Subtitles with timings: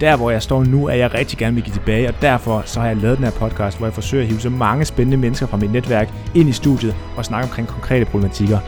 [0.00, 2.80] Der hvor jeg står nu, er jeg rigtig gerne vil give tilbage, og derfor så
[2.80, 5.46] har jeg lavet den her podcast, hvor jeg forsøger at hive så mange spændende mennesker
[5.46, 8.58] fra mit netværk ind i studiet og snakke omkring konkrete problematikker.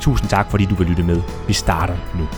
[0.00, 1.22] Tusind tak, fordi du vil lytte med.
[1.46, 2.28] Vi starter nu.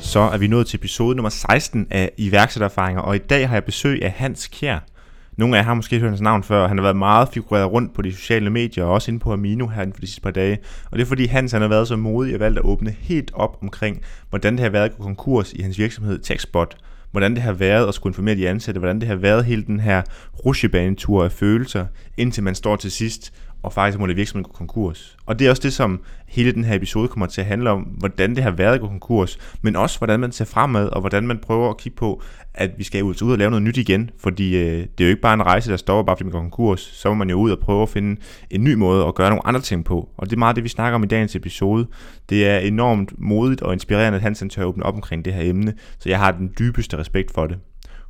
[0.00, 3.64] Så er vi nået til episode nummer 16 af iværksættererfaringer, og i dag har jeg
[3.64, 4.91] besøg af Hans Kjær.
[5.36, 6.68] Nogle af jer har måske hørt hans navn før.
[6.68, 9.66] Han har været meget figureret rundt på de sociale medier, og også inde på Amino
[9.66, 10.58] her for de sidste par dage.
[10.90, 13.30] Og det er fordi Hans han har været så modig og valgt at åbne helt
[13.34, 16.76] op omkring, hvordan det har været at gå konkurs i hans virksomhed TechSpot.
[17.10, 19.80] Hvordan det har været at skulle informere de ansatte, hvordan det har været hele den
[19.80, 20.02] her
[20.46, 21.86] rusjebanetur af følelser,
[22.16, 25.16] indtil man står til sidst og faktisk måtte virksomheden gå konkurs.
[25.26, 27.80] Og det er også det, som hele den her episode kommer til at handle om,
[27.82, 31.26] hvordan det har været at gå konkurs, men også hvordan man ser fremad, og hvordan
[31.26, 32.22] man prøver at kigge på,
[32.54, 35.22] at vi skal ud og lave noget nyt igen, fordi øh, det er jo ikke
[35.22, 37.50] bare en rejse, der stopper bare fordi man går konkurs, så må man jo ud
[37.50, 40.08] og prøve at finde en ny måde at gøre nogle andre ting på.
[40.16, 41.86] Og det er meget det, vi snakker om i dagens episode.
[42.28, 45.74] Det er enormt modigt og inspirerende, at Hansen tør åbne op omkring det her emne,
[45.98, 47.58] så jeg har den dybeste respekt for det.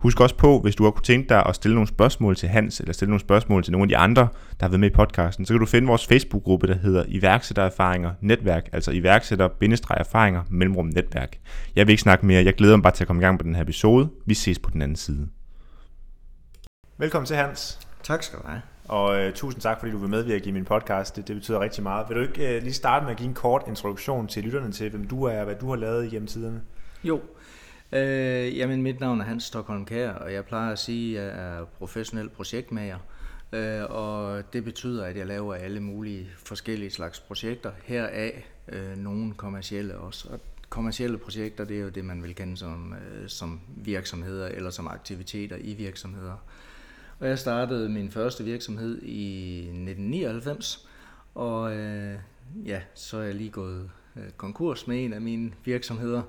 [0.02, 2.80] Husk også på, hvis du har kunne tænke dig at stille nogle spørgsmål til Hans,
[2.80, 4.22] eller stille nogle spørgsmål til nogle af de andre,
[4.60, 8.12] der har været med i podcasten, så kan du finde vores Facebook-gruppe, der hedder Iværksættererfaringer
[8.20, 11.38] Netværk, altså iværksætter-erfaringer mellemrum netværk.
[11.76, 13.42] Jeg vil ikke snakke mere, jeg glæder mig bare til at komme i gang på
[13.42, 14.08] den her episode.
[14.26, 15.28] Vi ses på den anden side.
[16.98, 17.78] Velkommen til Hans.
[18.02, 18.62] Tak skal du have.
[18.88, 21.16] Og uh, tusind tak, fordi du vil medvirke i min podcast.
[21.16, 22.06] Det, det betyder rigtig meget.
[22.08, 24.90] Vil du ikke uh, lige starte med at give en kort introduktion til lytterne til,
[24.90, 26.60] hvem du er og hvad du har lavet gennem tiderne?
[27.04, 27.20] Jo,
[27.92, 31.58] Øh, jamen, mit navn er Hans Stockholm Kær, og jeg plejer at sige, at jeg
[31.60, 32.98] er professionel projektmager.
[33.52, 39.34] Øh, og det betyder, at jeg laver alle mulige forskellige slags projekter, heraf øh, nogle
[39.34, 40.28] kommercielle også.
[40.28, 44.70] Og kommercielle projekter, det er jo det, man vil kende som, øh, som virksomheder eller
[44.70, 46.44] som aktiviteter i virksomheder.
[47.18, 50.88] Og jeg startede min første virksomhed i 1999,
[51.34, 52.18] og øh,
[52.66, 56.22] ja, så er jeg lige gået øh, konkurs med en af mine virksomheder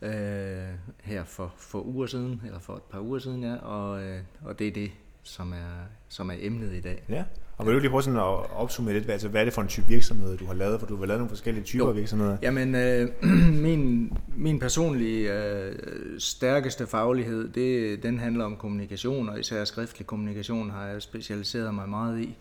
[0.00, 0.08] mm.
[0.08, 0.68] øh,
[1.02, 4.58] her for, for uger siden, eller for et par uger siden, ja, og, øh, og
[4.58, 4.90] det er det,
[5.22, 7.02] som er, som er emnet i dag.
[7.08, 7.24] Ja,
[7.56, 9.62] og vil du lige prøve sådan at opsummere lidt, hvad, altså, hvad er det for
[9.62, 11.92] en type virksomhed, du har lavet, for du har lavet nogle forskellige typer jo.
[11.92, 12.36] virksomheder?
[12.42, 13.08] Jamen, øh,
[13.66, 15.74] min, min personlige øh,
[16.18, 21.88] stærkeste faglighed, det, den handler om kommunikation, og især skriftlig kommunikation har jeg specialiseret mig
[21.88, 22.36] meget i,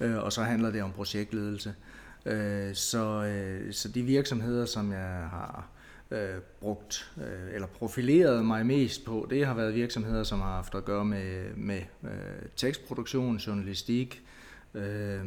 [0.00, 1.68] øh, og så handler det om projektledelse.
[1.68, 1.89] Øh,
[2.74, 5.68] så, øh, så de virksomheder, som jeg har
[6.10, 10.74] øh, brugt øh, eller profileret mig mest på, det har været virksomheder, som har haft
[10.74, 12.10] at gøre med, med øh,
[12.56, 14.22] tekstproduktion, journalistik,
[14.74, 15.20] øh,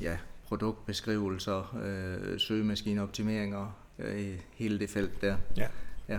[0.00, 5.36] ja, produktbeskrivelser, øh, søgemaskineoptimeringer, øh, hele det felt der.
[5.56, 5.66] Ja.
[6.08, 6.18] ja.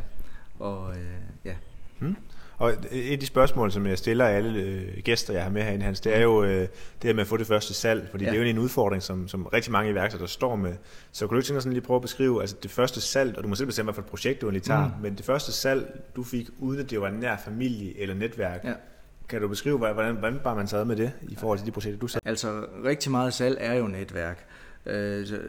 [0.60, 1.56] Og øh, ja.
[2.00, 2.16] Hmm.
[2.58, 5.86] Og et af de spørgsmål, som jeg stiller alle øh, gæster, jeg har med herinde,
[5.86, 6.70] Hans, det er jo øh, det
[7.04, 8.30] her med at få det første salg, fordi ja.
[8.30, 10.74] det er jo en udfordring, som, som rigtig mange iværksættere står med.
[11.12, 13.44] Så kan du ikke tænke sådan lige prøve at beskrive, altså det første salg, og
[13.44, 15.04] du må selv bestemme, hvad for et projekt du lige tager, mm.
[15.04, 18.64] men det første salg, du fik, uden at det var en nær familie eller netværk,
[18.64, 18.74] ja.
[19.30, 22.00] Kan du beskrive, hvordan, hvordan bare man sad med det i forhold til de projekter,
[22.00, 22.30] du sagde?
[22.30, 24.46] Altså, rigtig meget salg er jo netværk.
[24.86, 25.42] Øh, så,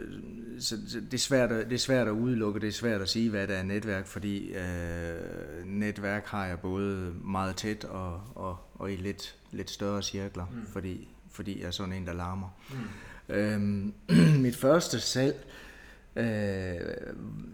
[0.58, 3.08] så, så det, er svært at, det er svært at udelukke, det er svært at
[3.08, 8.58] sige, hvad der er netværk, fordi øh, netværk har jeg både meget tæt og, og,
[8.74, 10.66] og i lidt, lidt større cirkler, mm.
[10.66, 12.48] fordi, fordi jeg er sådan en, der larmer.
[12.70, 13.34] Mm.
[13.34, 13.94] Øhm,
[14.46, 15.46] mit første salg
[16.16, 16.80] øh,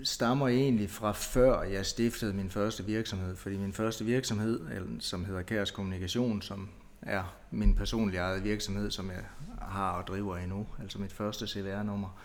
[0.02, 4.60] stammer egentlig fra før jeg stiftede min første virksomhed, fordi min første virksomhed,
[5.00, 6.68] som hedder Kærs Kommunikation, som
[7.02, 9.24] er min personlige eget virksomhed, som jeg
[9.60, 12.18] har og driver endnu, altså mit første CVR-nummer.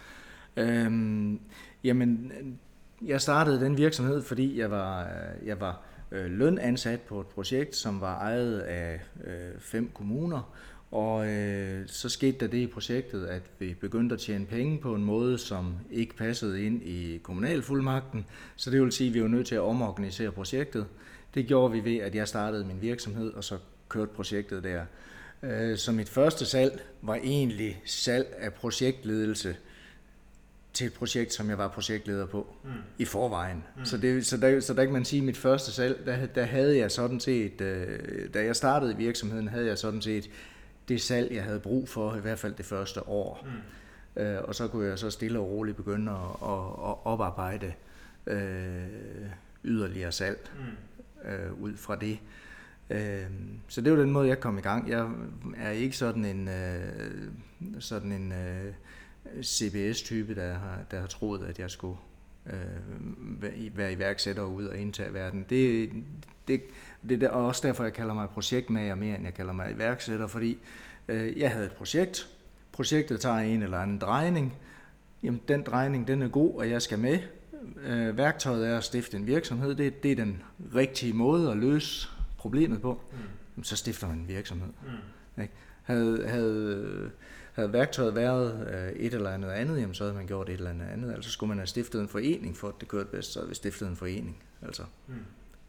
[0.57, 1.39] Øhm,
[1.83, 2.31] jamen,
[3.05, 7.75] jeg startede den virksomhed, fordi jeg var, øh, jeg var øh, lønansat på et projekt,
[7.75, 10.53] som var ejet af øh, fem kommuner,
[10.91, 14.95] og øh, så skete der det i projektet, at vi begyndte at tjene penge på
[14.95, 18.25] en måde, som ikke passede ind i kommunalfuldmagten.
[18.55, 20.85] Så det vil sige, at vi var nødt til at omorganisere projektet.
[21.33, 23.57] Det gjorde vi ved, at jeg startede min virksomhed, og så
[23.89, 24.85] kørte projektet der.
[25.43, 29.55] Øh, så mit første salg var egentlig salg af projektledelse
[30.73, 32.69] til et projekt, som jeg var projektleder på mm.
[32.97, 33.63] i forvejen.
[33.77, 33.85] Mm.
[33.85, 36.43] Så, det, så, der, så der kan man sige, at mit første salg, der, der
[36.43, 37.99] havde jeg sådan set, øh,
[38.33, 40.29] da jeg startede i virksomheden, havde jeg sådan set
[40.87, 43.47] det salg, jeg havde brug for, i hvert fald det første år.
[44.15, 44.21] Mm.
[44.21, 47.73] Øh, og så kunne jeg så stille og roligt begynde at, at, at oparbejde
[48.27, 48.87] øh,
[49.63, 51.29] yderligere salg mm.
[51.29, 52.11] øh, ud fra det.
[52.11, 52.46] Øh,
[52.89, 54.89] Øhm, så det var den måde, jeg kom i gang.
[54.89, 55.09] Jeg
[55.57, 57.31] er ikke sådan en, øh,
[57.79, 58.73] sådan en øh,
[59.43, 61.97] CBS-type, der har, der har troet, at jeg skulle
[62.45, 65.45] øh, være iværksætter ud og indtage verden.
[65.49, 65.89] Det,
[66.47, 66.61] det,
[67.09, 70.57] det er også derfor, jeg kalder mig projektmager mere, end jeg kalder mig iværksætter, fordi
[71.07, 72.29] øh, jeg havde et projekt.
[72.71, 74.53] Projektet tager en eller anden drejning.
[75.23, 77.19] Jamen, den drejning, den er god, og jeg skal med.
[77.83, 79.75] Øh, værktøjet er at stifte en virksomhed.
[79.75, 80.43] Det, det er den
[80.75, 82.09] rigtige måde at løse
[82.47, 83.01] problemet på.
[83.55, 83.63] Mm.
[83.63, 84.67] Så stifter man en virksomhed.
[85.35, 85.41] Mm.
[85.41, 85.53] Ikke?
[85.83, 87.11] Havde, havde,
[87.53, 90.69] havde værktøjet været øh, et eller andet andet, jamen, så havde man gjort et eller
[90.69, 91.13] andet andet.
[91.13, 93.55] Altså skulle man have stiftet en forening for, at det kørte bedst, så havde vi
[93.55, 94.37] stiftet en forening.
[94.61, 94.83] Altså.
[95.07, 95.13] Mm.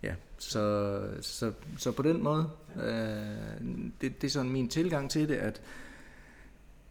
[0.03, 2.83] Ja, så, så, så på den måde, øh,
[4.01, 5.61] det, det er sådan min tilgang til det, at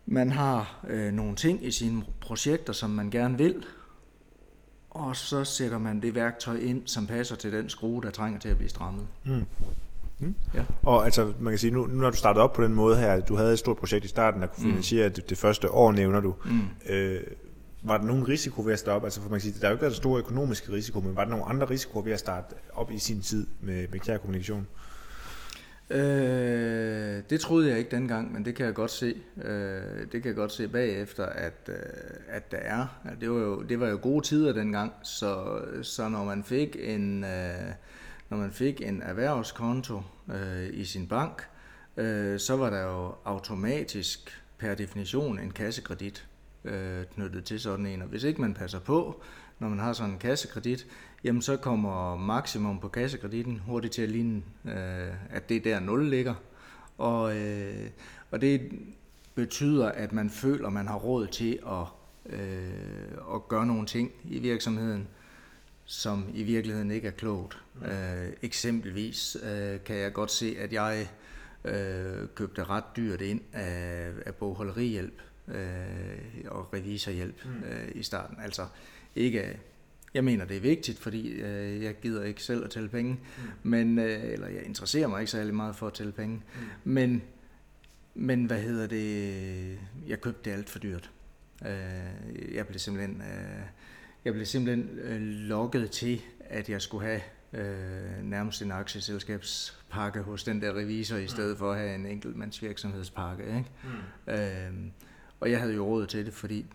[0.06, 3.66] man har øh, nogle ting i sine projekter, som man gerne vil,
[4.98, 8.50] og så sætter man det værktøj ind, som passer til den skrue, der trænger til
[8.50, 9.08] at blive strammet.
[9.26, 9.46] Mm.
[10.20, 10.36] Mm.
[10.54, 10.64] Ja.
[10.84, 13.20] Og altså, man kan sige, nu, nu når du startede op på den måde her,
[13.20, 14.70] du havde et stort projekt i starten, der kunne mm.
[14.70, 15.14] finansiere mm.
[15.14, 16.36] det, det første år, nævner du.
[16.46, 16.62] Mm.
[16.90, 17.22] Øh,
[17.84, 19.04] var der nogen risiko ved at starte op?
[19.04, 21.24] Altså, for man kan sige, der er jo ikke været stor økonomisk risiko, men var
[21.24, 24.68] der nogle andre risikoer ved at starte op i sin tid med, med kær kommunikation?
[25.90, 29.16] Øh, det troede jeg ikke dengang, men det kan jeg godt se.
[29.42, 31.76] Øh, det kan jeg godt se bagefter, at, øh,
[32.28, 33.02] at der er.
[33.06, 36.76] Altså, det var, jo, det var jo gode tider dengang, så, så når man fik
[36.80, 37.72] en, øh,
[38.30, 40.02] når man fik en erhvervskonto
[40.34, 41.48] øh, i sin bank,
[41.98, 46.28] øh, så var der jo automatisk per definition en kassekredit
[46.64, 48.02] øh, knyttet til sådan en.
[48.02, 49.22] Og hvis ikke man passer på,
[49.60, 50.88] når man har sådan en kassekredit,
[51.24, 55.80] jamen så kommer maksimum på kassekreditten hurtigt til at ligne, øh, at det er der
[55.80, 56.36] 0 ligger.
[56.98, 57.90] Og, øh,
[58.32, 58.72] og det
[59.36, 61.86] betyder, at man føler, at man har råd til at,
[62.26, 65.08] øh, at gøre nogle ting i virksomheden,
[65.86, 67.58] som i virkeligheden ikke er klogt.
[67.86, 71.08] Øh, eksempelvis øh, kan jeg godt se, at jeg
[71.66, 75.56] øh, købte ret dyrt ind af, af bogholderihjælp øh,
[76.46, 77.64] og revisorhjælp mm.
[77.64, 78.38] øh, i starten.
[78.44, 78.66] Altså
[79.16, 79.60] ikke,
[80.14, 83.70] jeg mener det er vigtigt, fordi øh, jeg gider ikke selv at tælle penge, mm.
[83.70, 86.92] men, øh, eller jeg interesserer mig ikke særlig meget for at tælle penge, mm.
[86.92, 87.22] men,
[88.16, 91.12] men hvad hedder det, jeg købte det alt for dyrt.
[91.66, 93.62] Øh, jeg blev simpelthen, øh,
[94.26, 97.22] jeg blev simpelthen øh, lokket til, at jeg skulle have
[97.54, 103.44] øh, nærmest en aktieselskabspakke hos den der revisor, i stedet for at have en enkeltmandsvirksomhedspakke.
[103.44, 103.66] Ikke?
[104.28, 104.34] Mm.
[104.34, 104.92] Øh,
[105.40, 106.66] og jeg havde jo råd til det, fordi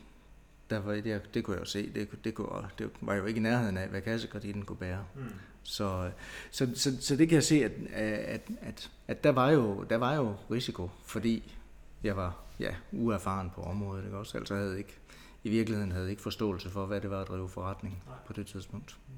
[0.72, 2.48] der var, det, det kunne jeg jo se, det, det, kunne,
[2.78, 5.04] det var jo ikke i nærheden af, hvad kassekreditten kunne bære.
[5.14, 5.22] Mm.
[5.62, 6.10] Så,
[6.50, 9.96] så, så, så det kan jeg se, at, at, at, at der, var jo, der
[9.96, 11.54] var jo risiko, fordi
[12.02, 14.04] jeg var ja, uerfaren på området.
[14.04, 14.16] Ikke?
[14.16, 14.98] Også, altså havde ikke,
[15.44, 18.16] i virkeligheden havde ikke forståelse for, hvad det var at drive forretning Nej.
[18.26, 18.96] på det tidspunkt.
[19.08, 19.14] Mm.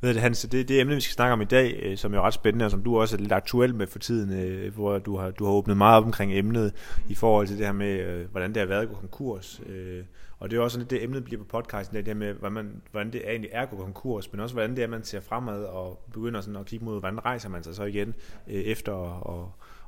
[0.00, 2.20] Ved det, Hans, det, det emne, vi skal snakke om i dag, øh, som er
[2.20, 5.16] ret spændende, og som du også er lidt aktuel med for tiden, øh, hvor du
[5.16, 6.72] har, du har åbnet meget op omkring emnet
[7.08, 9.60] i forhold til det her med, øh, hvordan det har været at gå konkurs.
[10.38, 12.82] Og det er også sådan, det emnet bliver på podcasten, det her med, hvordan, man,
[12.90, 15.64] hvordan det egentlig er at gå konkurs, men også hvordan det er, man ser fremad
[15.64, 18.14] og begynder sådan at kigge mod, hvordan rejser man sig så igen
[18.48, 19.44] øh, efter at, at,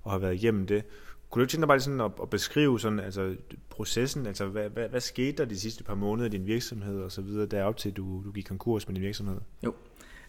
[0.06, 0.84] at have været igennem det.
[1.30, 3.36] Kunne du tænke dig bare sådan at, at beskrive sådan, altså,
[3.70, 7.12] processen, altså hvad, hvad, hvad skete der de sidste par måneder i din virksomhed og
[7.12, 9.36] så videre, derop til du, du gik konkurs med din virksomhed?
[9.64, 9.74] Jo,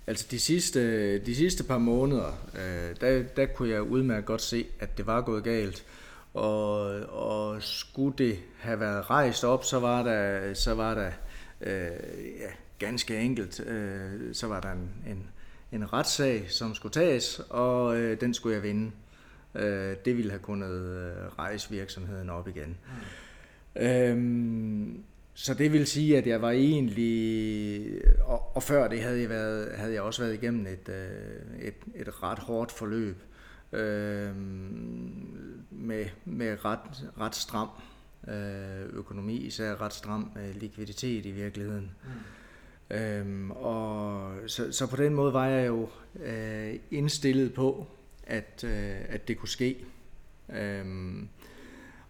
[0.07, 4.65] Altså de sidste, de sidste par måneder, øh, der, der kunne jeg udmærket godt se,
[4.79, 5.85] at det var gået galt.
[6.33, 11.11] Og, og skulle det have været rejst op, så var der, så var der
[11.61, 11.91] øh,
[12.39, 15.27] ja, ganske enkelt, øh, så var der en, en,
[15.71, 18.91] en retssag, som skulle tages, og øh, den skulle jeg vinde.
[19.55, 22.77] Øh, det ville have kunnet øh, rejse virksomheden op igen.
[23.75, 23.81] Mm.
[23.81, 29.29] Øhm, så det vil sige, at jeg var egentlig, og, og før det havde jeg,
[29.29, 33.17] været, havde jeg også været igennem et, øh, et, et ret hårdt forløb
[33.73, 34.35] øh,
[35.71, 37.69] med, med ret, ret stram
[38.27, 41.91] øh, økonomi, især ret stram øh, likviditet i virkeligheden.
[42.03, 42.09] Mm.
[42.91, 47.87] Øhm, og så, så på den måde var jeg jo øh, indstillet på,
[48.27, 49.85] at, øh, at det kunne ske.
[50.49, 51.27] Øhm,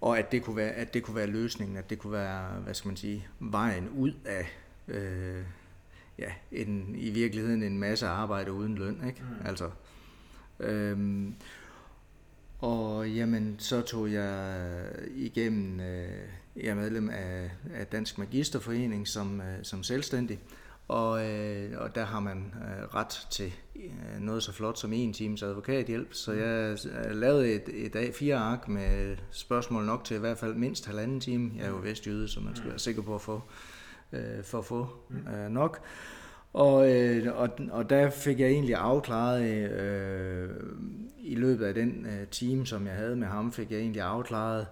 [0.01, 2.73] og at det kunne være, at det kunne være løsningen, at det kunne være, hvad
[2.73, 4.47] skal man sige, vejen ud af,
[4.87, 5.43] øh,
[6.19, 9.21] ja, en, i virkeligheden en masse arbejde uden løn, ikke?
[9.21, 9.47] Mm.
[9.47, 9.69] Altså,
[10.63, 11.35] øhm,
[12.59, 14.57] og jamen, så tog jeg
[15.15, 16.07] igennem, øh,
[16.55, 20.39] jeg er medlem af, af Dansk Magisterforening som, øh, som selvstændig,
[20.87, 25.13] og, øh, og der har man øh, ret til øh, noget så flot som en
[25.13, 26.13] times advokathjælp.
[26.13, 30.37] Så jeg øh, lavede et, et dag fire ark med spørgsmål nok til i hvert
[30.37, 31.51] fald mindst halvanden time.
[31.57, 33.41] Jeg er jo vestjyde, så man skal være sikker på at få,
[34.11, 35.85] øh, for at få øh, nok.
[36.53, 40.49] Og, øh, og, og der fik jeg egentlig afklaret, øh,
[41.41, 44.67] løbet af den øh, time, som jeg havde med ham, fik jeg egentlig afklaret,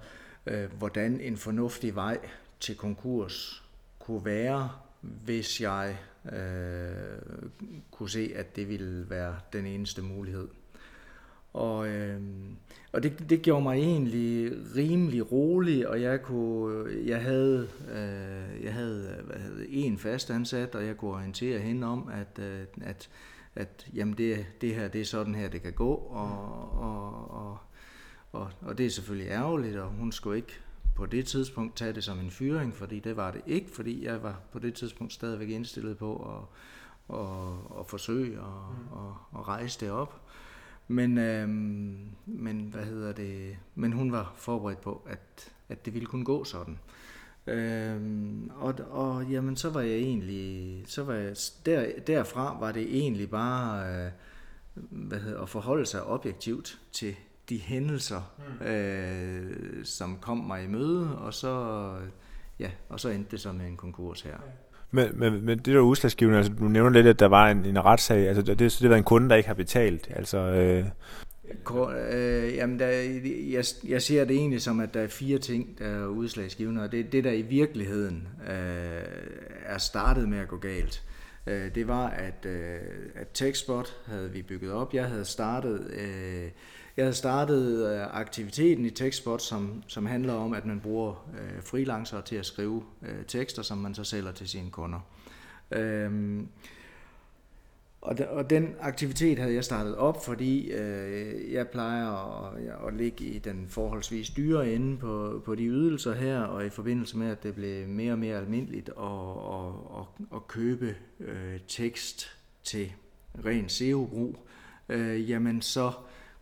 [0.45, 2.17] øh, hvordan en fornuftig vej
[2.59, 3.63] til konkurs
[4.00, 4.69] kunne være,
[5.01, 5.98] hvis jeg
[6.31, 7.21] øh,
[7.91, 10.48] kunne se, at det ville være den eneste mulighed.
[11.53, 12.22] Og, øh,
[12.91, 18.74] og det, det gjorde mig egentlig rimelig rolig, og jeg kunne, jeg havde, øh, jeg
[18.74, 23.10] havde, hvad havde en fast ansat, og jeg kunne orientere hende om, at, øh, at,
[23.56, 27.58] at jamen det, det her, det er sådan her, det kan gå, og, og, og,
[28.32, 30.60] og, og det er selvfølgelig ærgerligt, og hun skulle ikke
[30.96, 34.24] på det tidspunkt tage det som en fyring, fordi det var det ikke, fordi jeg
[34.24, 38.98] var på det tidspunkt stadigvæk indstillet på at, at, at forsøge at, mm.
[38.98, 40.22] at, at rejse det op.
[40.91, 43.58] Men, øhm, men hvad hedder det?
[43.75, 46.79] Men hun var forberedt på, at, at det ville kunne gå sådan.
[47.48, 52.98] Øhm, og, og jamen, så var jeg egentlig, så var jeg, der, derfra var det
[52.98, 54.12] egentlig bare øh,
[54.74, 57.15] hvad hedder, at forholde sig objektivt til
[57.50, 58.65] de hændelser, mm.
[58.65, 61.96] øh, som kom mig i møde, og så,
[62.60, 64.38] ja, og så endte det så med en konkurs her.
[64.91, 67.86] Men, men, men det der udslagsgivende, altså du nævner lidt, at der var en, en
[67.86, 70.38] retssag, altså det, det, det var en kunde, der ikke har betalt, altså...
[70.38, 70.86] Øh...
[72.12, 72.88] Øh, jamen, der,
[73.51, 76.91] jeg, jeg ser det egentlig som, at der er fire ting, der er udslagsgivende, og
[76.91, 79.03] det, det der i virkeligheden øh,
[79.65, 81.03] er startet med at gå galt,
[81.48, 82.77] øh, det var, at, øh,
[83.15, 84.93] at TechSpot havde vi bygget op.
[84.93, 85.91] Jeg havde startet...
[85.91, 86.50] Øh,
[87.00, 91.63] jeg har startet øh, aktiviteten i TechSpot, som, som handler om, at man bruger øh,
[91.63, 95.00] freelancere til at skrive øh, tekster, som man så sælger til sine kunder.
[95.72, 96.48] Øhm,
[98.01, 102.94] og, de, og den aktivitet havde jeg startet op, fordi øh, jeg plejer at, at
[102.94, 107.32] ligge i den forholdsvis dyre ende på, på de ydelser her, og i forbindelse med,
[107.32, 109.03] at det blev mere og mere almindeligt at,
[109.53, 112.91] at, at, at købe øh, tekst til
[113.46, 114.36] ren SEO-brug,
[114.89, 115.91] øh, jamen så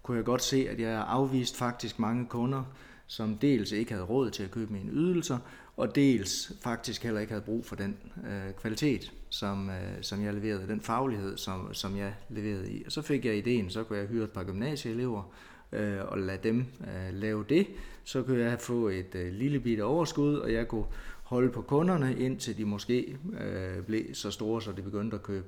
[0.07, 2.63] kunne jeg godt se, at jeg afvist faktisk mange kunder,
[3.07, 5.37] som dels ikke havde råd til at købe mine ydelser,
[5.77, 7.97] og dels faktisk heller ikke havde brug for den
[8.27, 12.83] øh, kvalitet, som, øh, som jeg leverede, den faglighed, som, som jeg leverede i.
[12.85, 15.33] Og så fik jeg ideen, så kunne jeg hyre et par gymnasieelever
[15.71, 17.67] øh, og lade dem øh, lave det.
[18.03, 20.85] Så kunne jeg få et øh, lille bitte overskud, og jeg kunne
[21.23, 25.45] holde på kunderne, indtil de måske øh, blev så store, så de begyndte at købe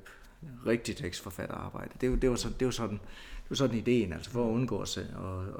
[0.65, 1.91] rigtig tekstforfatterarbejde.
[2.01, 2.99] Det, det, var, så, det var sådan
[3.49, 5.05] det var sådan ideen, altså for at undgå at, at,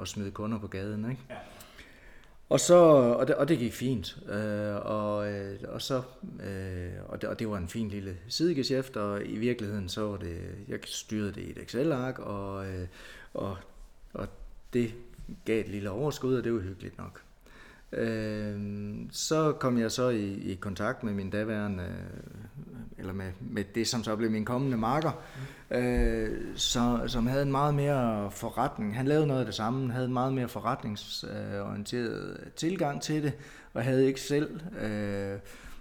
[0.00, 1.10] at smide kunder på gaden.
[1.10, 1.22] Ikke?
[1.30, 1.36] Ja.
[2.48, 4.18] Og, så, og, det, og det gik fint.
[4.28, 6.02] Øh, og, øh, og, så,
[6.42, 10.16] øh, og, det, og det var en fin lille sidegeschæft, og i virkeligheden så var
[10.16, 12.86] det, jeg styrede det i et Excel-ark, og, øh,
[13.34, 13.56] og,
[14.12, 14.28] og
[14.72, 14.94] det
[15.44, 17.22] gav et lille overskud, og det var hyggeligt nok.
[17.92, 18.60] Øh,
[19.10, 21.86] så kom jeg så i, i kontakt med min daværende,
[22.98, 25.10] eller med, med det, som så blev min kommende marker,
[25.70, 25.76] mm.
[25.76, 28.96] øh, så, som havde en meget mere forretning.
[28.96, 33.32] Han lavede noget af det samme, havde en meget mere forretningsorienteret tilgang til det,
[33.74, 35.38] og havde ikke selv øh,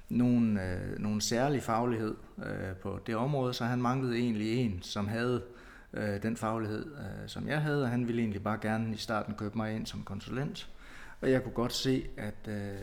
[0.10, 5.08] nogen, øh, nogen særlig faglighed øh, på det område, så han manglede egentlig en, som
[5.08, 5.42] havde
[5.94, 9.34] øh, den faglighed, øh, som jeg havde, og han ville egentlig bare gerne i starten
[9.34, 10.70] købe mig ind som konsulent.
[11.22, 12.78] Og jeg kunne godt se, at, øh,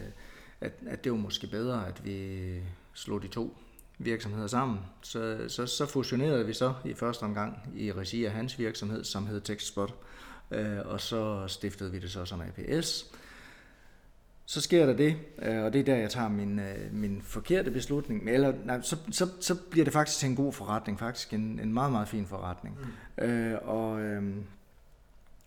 [0.61, 2.61] at, at det var måske bedre, at vi
[2.95, 3.57] slog de to
[3.99, 4.79] virksomheder sammen.
[5.03, 9.27] Så, så, så fusionerede vi så i første omgang i regi af hans virksomhed, som
[9.27, 9.95] hed TextSpot,
[10.51, 13.07] øh, og så stiftede vi det så som APS.
[14.49, 16.61] Så sker der det, øh, og det er der, jeg tager min,
[16.93, 18.31] min forkerte beslutning.
[18.31, 21.93] Eller, nej, så, så, så bliver det faktisk en god forretning, faktisk en, en meget,
[21.93, 22.79] meget fin forretning.
[23.19, 23.25] Mm.
[23.25, 24.23] Øh, og, øh,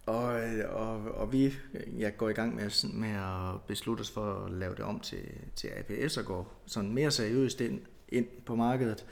[0.10, 1.54] og, og, og vi
[1.98, 5.24] jeg går i gang med, med at beslutte os for at lave det om til,
[5.56, 9.06] til APS og gå sådan mere seriøst ind, ind på markedet.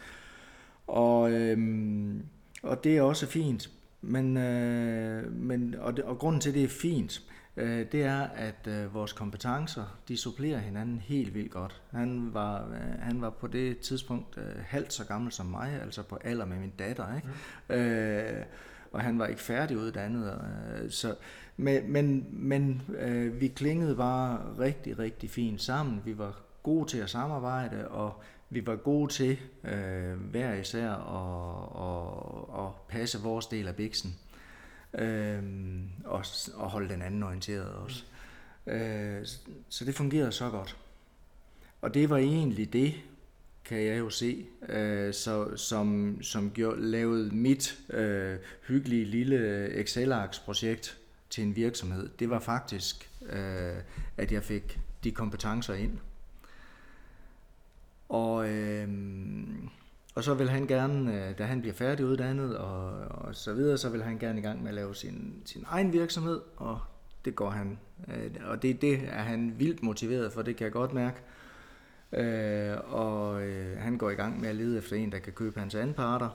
[0.87, 2.25] Og, øhm,
[2.63, 3.69] og det er også fint.
[4.01, 7.21] Men, øh, men, og, det, og grunden til, at det er fint,
[7.57, 11.81] øh, det er, at øh, vores kompetencer, de supplerer hinanden helt vildt godt.
[11.91, 16.03] Han var, øh, han var på det tidspunkt øh, halvt så gammel som mig, altså
[16.03, 17.15] på alder med min datter.
[17.15, 17.27] Ikke?
[17.69, 17.75] Mm.
[17.75, 18.45] Øh,
[18.97, 20.41] og han var ikke færdiguddannet.
[20.81, 21.15] Øh, så,
[21.57, 26.01] men men, men øh, vi klingede bare rigtig, rigtig fint sammen.
[26.05, 32.59] Vi var gode til at samarbejde, og vi var gode til øh, hver især at,
[32.59, 34.15] at, at passe vores del af biksen.
[34.93, 35.43] Øh,
[36.05, 38.03] og, og holde den anden orienteret også.
[38.67, 39.25] Øh,
[39.69, 40.77] så det fungerede så godt.
[41.81, 42.93] Og det var egentlig det,
[43.67, 48.35] kan jeg jo se, øh, så, som, som gjorde, lavede mit øh,
[48.67, 50.97] hyggelige lille Excel-arks-projekt
[51.29, 52.09] til en virksomhed.
[52.19, 53.75] Det var faktisk, øh,
[54.17, 55.97] at jeg fik de kompetencer ind.
[58.09, 58.87] Og, øh,
[60.15, 63.89] Og så vil han gerne, øh, da han bliver færdiguddannet og, og så videre, så
[63.89, 66.79] vil han gerne i gang med at lave sin, sin egen virksomhed, og
[67.25, 70.71] det går han, øh, og det, det er han vildt motiveret for, det kan jeg
[70.71, 71.17] godt mærke
[72.83, 73.39] og
[73.77, 76.29] han går i gang med at lede efter en, der kan købe hans anparter.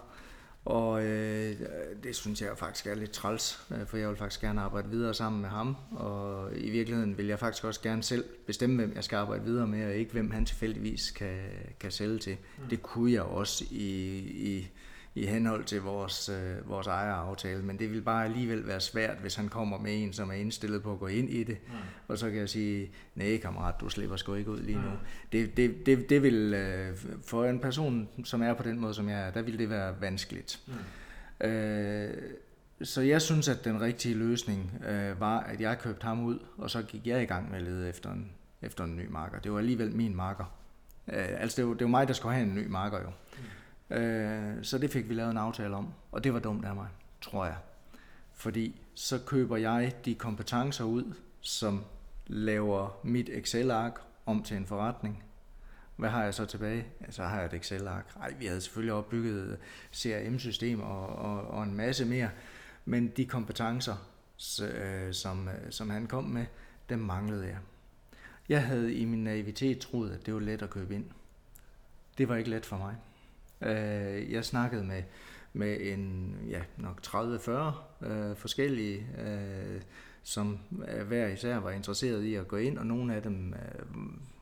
[0.64, 1.56] Og øh,
[2.02, 5.14] det synes jeg faktisk er lidt træls, øh, for jeg vil faktisk gerne arbejde videre
[5.14, 5.76] sammen med ham.
[5.90, 9.66] Og i virkeligheden vil jeg faktisk også gerne selv bestemme, hvem jeg skal arbejde videre
[9.66, 11.38] med, og ikke hvem han tilfældigvis kan,
[11.80, 12.36] kan sælge til.
[12.58, 12.68] Mm.
[12.68, 14.70] Det kunne jeg også i, i
[15.14, 19.34] i henhold til vores, øh, vores ejeraftale, men det vil bare alligevel være svært, hvis
[19.34, 21.72] han kommer med en, som er indstillet på at gå ind i det, mm.
[22.08, 24.90] og så kan jeg sige, nej kammerat, du slipper sgu ikke ud lige nu.
[24.90, 24.96] Mm.
[25.32, 29.08] Det, det, det, det vil, øh, for en person, som er på den måde, som
[29.08, 30.60] jeg er, der vil det være vanskeligt.
[30.66, 31.46] Mm.
[31.46, 32.14] Øh,
[32.82, 36.70] så jeg synes, at den rigtige løsning øh, var, at jeg købte ham ud, og
[36.70, 38.30] så gik jeg i gang med at lede efter en,
[38.62, 39.38] efter en ny marker.
[39.38, 40.44] Det var alligevel min marker.
[41.08, 43.08] Øh, altså, det var, det var mig, der skulle have en ny marker jo.
[43.08, 43.44] Mm.
[43.92, 46.88] Øh, så det fik vi lavet en aftale om, og det var dumt af mig,
[47.20, 47.56] tror jeg.
[48.34, 51.84] Fordi så køber jeg de kompetencer ud, som
[52.26, 55.22] laver mit Excel-ark om til en forretning.
[55.96, 56.86] Hvad har jeg så tilbage?
[57.10, 58.16] Så har jeg et Excel-ark.
[58.20, 59.58] Ej, vi havde selvfølgelig opbygget
[59.94, 62.30] CRM-system og, og, og en masse mere,
[62.84, 63.96] men de kompetencer,
[64.62, 66.46] øh, som, øh, som han kom med,
[66.88, 67.58] dem manglede jeg.
[68.48, 71.04] Jeg havde i min naivitet troet, at det var let at købe ind.
[72.18, 72.96] Det var ikke let for mig.
[73.62, 75.02] Øh, jeg snakkede med,
[75.52, 77.50] med en, ja, nok 30-40
[78.06, 79.80] øh, forskellige, øh,
[80.22, 80.58] som
[81.06, 83.96] hver især var interesseret i at gå ind, og nogle af dem øh,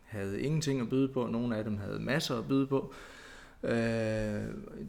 [0.05, 2.93] havde ingenting at byde på, nogle af dem havde masser at byde på.
[3.63, 4.43] Øh,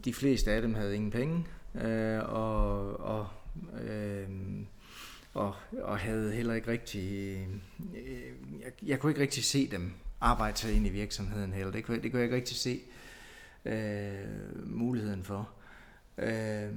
[0.04, 3.28] de fleste af dem havde ingen penge, øh, og, og,
[3.82, 4.28] øh,
[5.34, 7.36] og, og havde heller ikke rigtig...
[7.94, 11.72] Øh, jeg, jeg kunne ikke rigtig se dem arbejde sig ind i virksomheden heller.
[11.72, 13.02] Det kunne, det kunne jeg ikke rigtig se øh,
[13.64, 15.48] Øh, muligheden for.
[16.18, 16.68] Øh,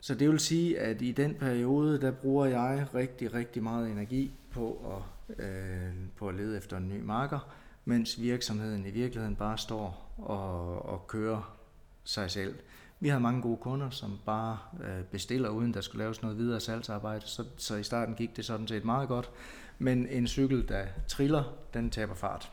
[0.00, 4.32] så det vil sige, at i den periode, der bruger jeg rigtig, rigtig meget energi
[4.50, 9.58] på at, øh, på at lede efter en ny marker, mens virksomheden i virkeligheden bare
[9.58, 11.56] står og, og kører
[12.04, 12.54] sig selv.
[13.00, 16.60] Vi har mange gode kunder, som bare øh, bestiller, uden der skulle laves noget videre
[16.60, 19.30] salgsarbejde, så, så i starten gik det sådan set meget godt.
[19.78, 22.52] Men en cykel, der triller, den taber fart,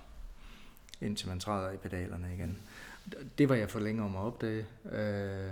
[1.01, 2.57] indtil man træder i pedalerne igen
[3.37, 4.65] det var jeg for længe om at opdage.
[4.91, 5.51] Øh,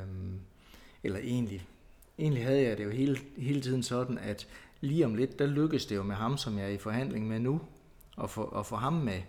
[1.03, 1.67] eller egentlig,
[2.17, 4.47] egentlig havde jeg det jo hele, hele tiden sådan, at
[4.81, 7.39] lige om lidt, der lykkedes det jo med ham, som jeg er i forhandling med
[7.39, 7.61] nu,
[8.23, 9.21] at få, at få ham med.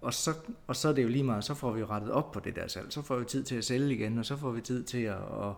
[0.00, 0.34] Og så,
[0.66, 2.56] og så er det jo lige meget, så får vi jo rettet op på det
[2.56, 2.92] der salg.
[2.92, 5.16] Så får vi tid til at sælge igen, og så får vi tid til at,
[5.16, 5.54] at,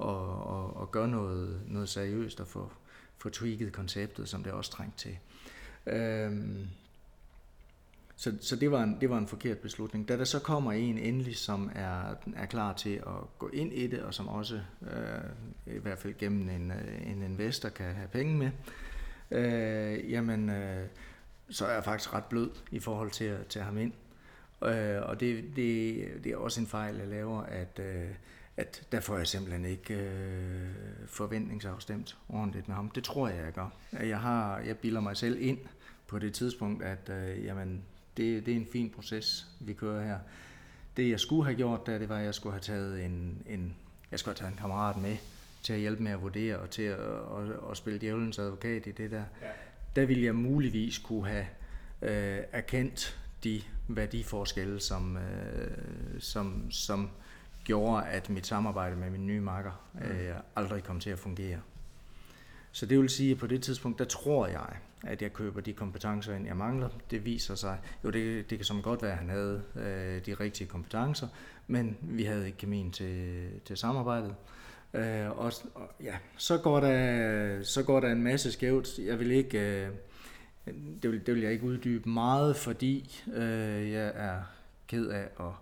[0.00, 0.16] at,
[0.54, 2.70] at, at gøre noget, noget seriøst og få,
[3.18, 5.18] få tweaked konceptet, som det også trængt til.
[5.86, 6.66] Øhm,
[8.16, 10.08] så, så det, var en, det var en forkert beslutning.
[10.08, 13.86] Da der så kommer en endelig, som er, er klar til at gå ind i
[13.86, 18.08] det, og som også øh, i hvert fald gennem en, øh, en investor kan have
[18.08, 18.50] penge med,
[19.30, 20.86] øh, jamen øh,
[21.50, 23.92] så er jeg faktisk ret blød i forhold til at tage ham ind.
[24.64, 28.10] Øh, og det, det, det er også en fejl, jeg laver, at, øh,
[28.56, 30.68] at der får jeg simpelthen ikke øh,
[31.06, 32.90] forventningsafstemt ordentligt med ham.
[32.90, 33.68] Det tror jeg, jeg gør.
[33.92, 35.58] Jeg, har, jeg bilder mig selv ind
[36.06, 37.82] på det tidspunkt, at øh, jamen,
[38.16, 40.18] det, det er en fin proces, vi kører her.
[40.96, 43.74] Det jeg skulle have gjort, der, det var, at jeg skulle have taget en, en,
[44.10, 45.16] jeg skulle have taget en kammerat med
[45.62, 48.86] til at hjælpe med at vurdere og til at, at, at, at spille djævelens advokat
[48.86, 49.24] i det der.
[49.42, 49.46] Ja.
[49.96, 51.46] Der ville jeg muligvis kunne have
[52.02, 55.70] øh, erkendt de værdiforskelle, som, øh,
[56.18, 57.10] som, som
[57.64, 61.60] gjorde, at mit samarbejde med min nye makker øh, aldrig kom til at fungere.
[62.72, 65.72] Så det vil sige, at på det tidspunkt, der tror jeg, at jeg køber de
[65.72, 66.88] kompetencer ind, jeg mangler.
[67.10, 70.34] Det viser sig, jo det, det kan som godt være, at han havde øh, de
[70.34, 71.28] rigtige kompetencer,
[71.66, 74.34] men vi havde ikke kemien til, til samarbejdet.
[74.94, 78.98] Øh, og, og ja, så går, der, så går der en masse skævt.
[78.98, 79.88] Jeg vil ikke, øh,
[81.02, 84.42] det, vil, det vil jeg ikke uddybe meget, fordi øh, jeg er
[84.88, 85.52] ked af at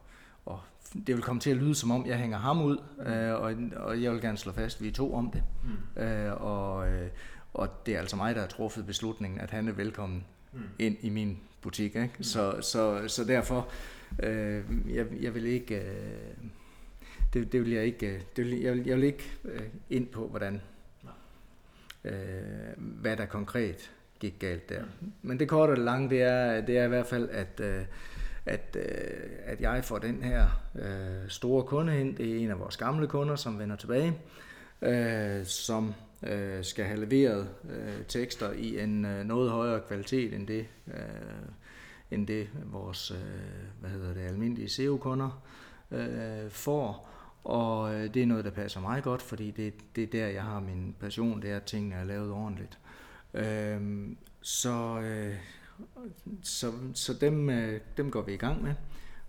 [0.47, 0.61] og
[1.07, 4.03] det vil komme til at lyde som om, jeg hænger ham ud, øh, og, og
[4.03, 5.43] jeg vil gerne slå fast, at vi er to om det.
[5.65, 6.03] Mm.
[6.03, 7.09] Øh, og, øh,
[7.55, 10.61] og det er altså mig, der har truffet beslutningen, at han er velkommen mm.
[10.79, 11.97] ind i min butik.
[11.97, 12.15] Ikke?
[12.19, 12.23] Mm.
[12.23, 13.69] Så, så, så derfor,
[14.23, 14.63] øh,
[14.95, 15.77] jeg, jeg vil ikke...
[15.77, 16.49] Øh,
[17.35, 20.07] det, det vil jeg ikke, øh, det vil, jeg, vil, jeg vil ikke øh, ind
[20.07, 20.61] på, hvordan,
[22.05, 22.13] øh,
[22.77, 23.91] hvad der konkret
[24.21, 24.83] gik galt der.
[25.01, 25.13] Mm.
[25.23, 27.83] Men det korte og lange, det er, det er i hvert fald, at, øh,
[28.47, 28.85] at, øh,
[29.45, 32.17] at jeg får den her øh, store kunde ind.
[32.17, 34.19] Det er en af vores gamle kunder, som vender tilbage,
[34.83, 35.95] øh, som
[36.27, 40.95] øh, skal have leveret øh, tekster i en øh, noget højere kvalitet end det, øh,
[42.11, 43.17] end det vores øh,
[43.81, 45.43] hvad hedder det, almindelige SEO-kunder
[45.91, 47.11] øh, får.
[47.45, 50.43] Og øh, det er noget, der passer mig godt, fordi det, det er der, jeg
[50.43, 52.79] har min passion, det er, at tingene er lavet ordentligt.
[53.35, 54.09] Øh,
[54.41, 55.37] så, øh,
[56.43, 58.75] så, så dem, øh, dem går vi i gang med,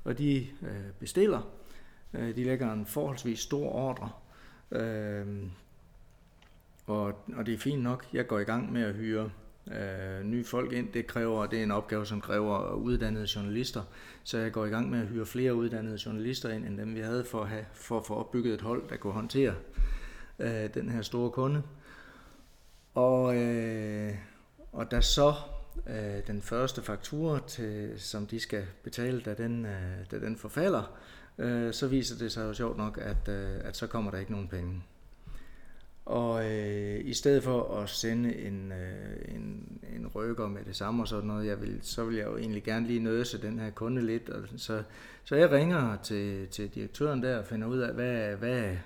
[0.03, 1.41] og de øh, bestiller.
[2.13, 4.09] Øh, de lægger en forholdsvis stor ordre,
[4.71, 5.27] øh,
[6.87, 8.05] og, og det er fint nok.
[8.13, 9.29] Jeg går i gang med at hyre
[9.71, 10.93] øh, nye folk ind.
[10.93, 13.81] Det kræver, det er en opgave, som kræver uddannede journalister.
[14.23, 16.99] Så jeg går i gang med at hyre flere uddannede journalister ind, end dem vi
[16.99, 19.55] havde for at, have, for at få opbygget et hold, der kunne håndtere
[20.39, 21.61] øh, den her store kunde.
[22.93, 24.13] Og, øh,
[24.71, 25.33] og da så
[25.87, 30.97] øh, den første faktura, til, som de skal betale, da den, øh, da den forfalder,
[31.37, 34.31] øh, så viser det sig jo sjovt nok, at, øh, at så kommer der ikke
[34.31, 34.83] nogen penge.
[36.05, 41.03] Og øh, i stedet for at sende en, øh, en, en rykker med det samme
[41.03, 43.69] og sådan noget, jeg vil, så vil jeg jo egentlig gerne lige nøse den her
[43.69, 44.29] kunde lidt.
[44.29, 44.83] Og så,
[45.23, 48.77] så jeg ringer til, til direktøren der og finder ud af, hvad, hvad,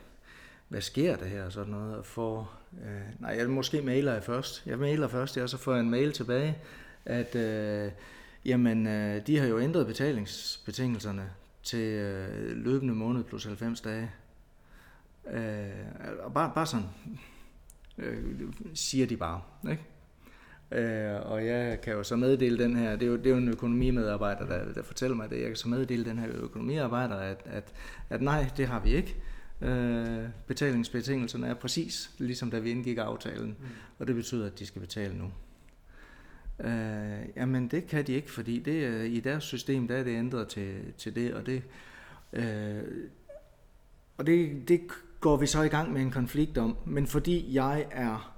[0.67, 1.95] hvad sker der her og sådan noget.
[1.95, 2.53] Og får,
[2.85, 4.63] øh, nej, jeg måske mailer jeg først.
[4.65, 6.57] Jeg mailer først, og så får jeg en mail tilbage,
[7.05, 7.91] at øh,
[8.45, 11.29] jamen, øh, de har jo ændret betalingsbetingelserne
[11.63, 14.11] til øh, løbende måned plus 90 dage.
[15.31, 15.69] Øh,
[16.23, 16.85] og bare, bare sådan,
[17.97, 18.23] øh,
[18.73, 19.41] siger de bare.
[19.71, 19.83] Ikke?
[20.71, 23.37] Øh, og jeg kan jo så meddele den her, det er jo, det er jo
[23.37, 27.41] en økonomimedarbejder, der, der fortæller mig det, jeg kan så meddele den her økonomiarbejder, at,
[27.45, 27.73] at,
[28.09, 29.15] at nej, det har vi ikke.
[29.61, 33.65] Øh, betalingsbetingelserne er præcis ligesom da vi indgik aftalen, mm.
[33.99, 35.31] og det betyder, at de skal betale nu.
[36.67, 40.47] Øh, jamen det kan de ikke, fordi det, i deres system der er det ændret
[40.47, 41.63] til, til det, og det,
[42.33, 42.83] øh,
[44.17, 44.81] og det, det
[45.19, 46.77] går vi så i gang med en konflikt om.
[46.85, 48.35] Men fordi jeg er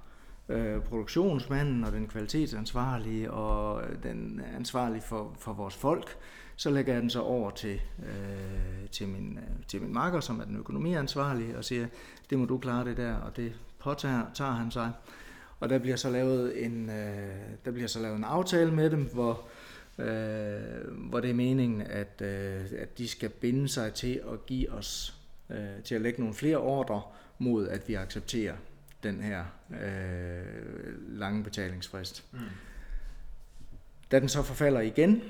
[0.48, 6.16] øh, produktionsmanden og den kvalitetsansvarlige og øh, den ansvarlige for, for vores folk,
[6.56, 10.40] så lægger jeg den så over til, øh, til, min, øh, til min makker, som
[10.40, 11.86] er den økonomiansvarlige, og siger,
[12.30, 14.92] det må du klare det der, og det påtager tager han sig.
[15.60, 19.08] Og der bliver så lavet en, øh, der bliver så lavet en aftale med dem,
[19.12, 19.42] hvor,
[19.98, 24.72] øh, hvor det er meningen, at, øh, at de skal binde sig til at give
[24.72, 25.21] os
[25.52, 27.02] øh, til at lægge nogle flere ordre
[27.38, 28.54] mod, at vi accepterer
[29.02, 32.24] den her øh, lange betalingsfrist.
[32.32, 32.38] Mm.
[34.10, 35.22] Da den så forfalder igen,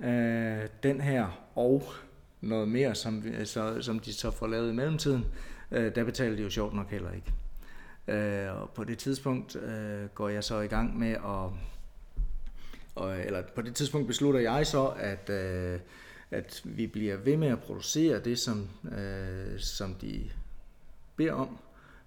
[0.00, 1.84] øh, den her og
[2.40, 5.24] noget mere, som, så, som de så får lavet i mellemtiden,
[5.70, 7.32] øh, der betaler de jo sjovt nok heller ikke.
[8.08, 11.50] Øh, og på det tidspunkt øh, går jeg så i gang med at,
[12.94, 15.80] og, eller på det tidspunkt beslutter jeg så, at øh,
[16.30, 20.30] at vi bliver ved med at producere det, som, øh, som de
[21.16, 21.58] beder om,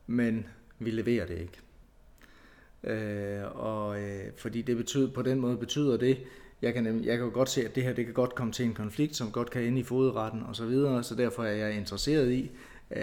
[0.07, 0.45] men
[0.79, 1.59] vi leverer det ikke.
[2.83, 6.17] Øh, og øh, fordi det betyder, på den måde betyder det,
[6.61, 8.65] jeg kan, jeg kan jo godt se, at det her det kan godt komme til
[8.65, 11.73] en konflikt, som godt kan ende i fodretten og så videre, så derfor er jeg
[11.73, 12.51] interesseret i,
[12.91, 13.01] øh,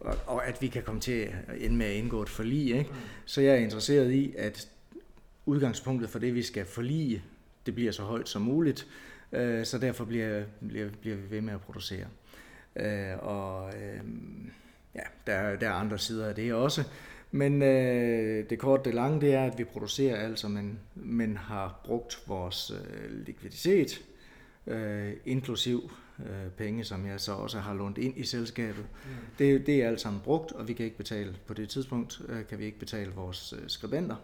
[0.00, 2.78] og, og at vi kan komme til at ende med at indgå et forlig.
[2.78, 2.90] Ikke?
[3.24, 4.68] Så jeg er interesseret i, at
[5.46, 7.22] udgangspunktet for det, vi skal forlige,
[7.66, 8.86] det bliver så højt som muligt,
[9.32, 12.06] Øh, så derfor bliver, bliver, bliver vi ved med at producere.
[12.76, 14.00] Øh, og øh,
[14.94, 16.84] ja, der, der er andre sider af det også.
[17.30, 21.80] Men øh, det korte det lange, det er, at vi producerer altså, men, men har
[21.84, 24.04] brugt vores øh, likviditet,
[24.66, 28.84] øh, inklusiv øh, penge, som jeg så også har lånt ind i selskabet.
[29.04, 29.10] Mm.
[29.38, 32.46] Det, det er alt sammen brugt, og vi kan ikke betale på det tidspunkt, øh,
[32.46, 34.16] kan vi ikke betale vores øh, skribenter.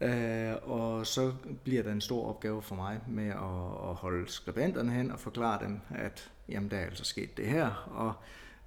[0.00, 1.32] Øh, og så
[1.64, 5.64] bliver der en stor opgave for mig med at, at holde skribenterne hen og forklare
[5.64, 8.12] dem, at jamen, der er altså sket det her, og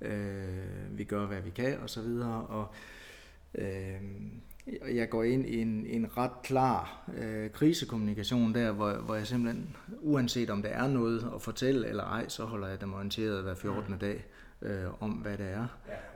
[0.08, 2.46] øh, vi gør, hvad vi kan, og så videre.
[2.46, 2.74] Og
[3.56, 4.02] øh,
[4.96, 9.76] jeg går ind i en, en ret klar øh, krisekommunikation der, hvor, hvor jeg simpelthen,
[10.02, 13.56] uanset om der er noget at fortælle eller ej, så holder jeg dem orienteret hver
[13.56, 13.98] 14.
[13.98, 14.26] dag
[14.62, 15.68] øh, om, hvad det er.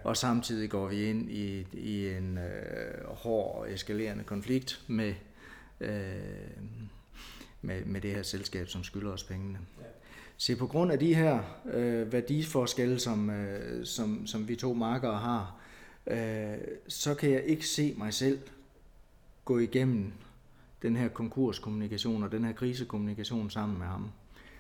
[0.03, 5.13] Og samtidig går vi ind i, i en øh, hård og eskalerende konflikt med,
[5.79, 5.91] øh,
[7.61, 9.59] med, med det her selskab, som skylder os pengene.
[10.37, 11.39] Se, på grund af de her
[11.73, 15.55] øh, værdiforskelle, som, øh, som, som vi to markere har,
[16.07, 18.39] øh, så kan jeg ikke se mig selv
[19.45, 20.13] gå igennem
[20.81, 24.11] den her konkurskommunikation og den her krisekommunikation sammen med ham.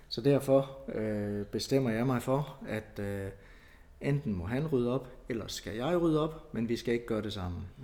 [0.09, 3.29] Så derfor øh, bestemmer jeg mig for, at øh,
[4.03, 7.21] Enten må han rydde op, eller skal jeg rydde op, men vi skal ikke gøre
[7.21, 7.61] det sammen.
[7.77, 7.83] Mm.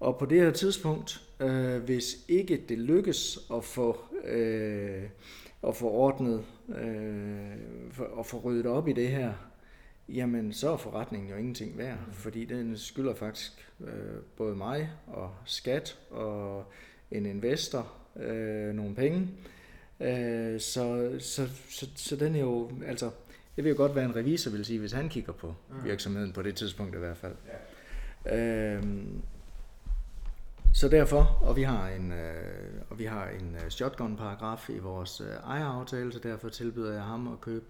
[0.00, 5.02] Og på det her tidspunkt, øh, hvis ikke det lykkes at få, øh,
[5.66, 7.56] at få ordnet øh,
[7.92, 9.32] for, at få ryddet op i det her,
[10.08, 12.12] jamen så er forretningen jo ingenting værd, mm.
[12.12, 16.64] fordi den skylder faktisk øh, både mig og skat og
[17.10, 19.28] en investor øh, nogle penge.
[20.00, 23.10] Øh, så, så, så, så den er jo, altså
[23.56, 25.84] det vil jo godt være en revisor, vil sige, hvis han kigger på mm.
[25.84, 27.34] virksomheden på det tidspunkt i hvert fald.
[28.26, 28.76] Ja.
[28.76, 29.22] Øhm,
[30.74, 35.20] så derfor, og vi har en, øh, og vi har en øh, shotgun-paragraf i vores
[35.20, 37.66] øh, ejeraftale, så derfor tilbyder jeg ham at købe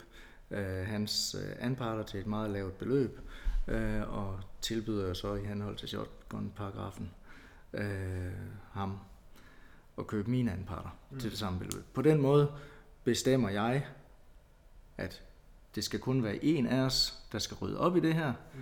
[0.51, 3.21] øh, hans øh, anparter til et meget lavt beløb,
[3.69, 7.11] øh, og tilbyder så i henhold til shotgun-paragrafen
[7.73, 8.33] øh,
[8.73, 8.99] ham
[9.99, 11.19] at købe mine anparter mm.
[11.19, 11.85] til det samme beløb.
[11.95, 12.53] På den måde
[13.05, 13.87] bestemmer jeg,
[14.97, 15.23] at
[15.77, 18.61] det skal kun være en af os, der skal rydde op i det her, mm.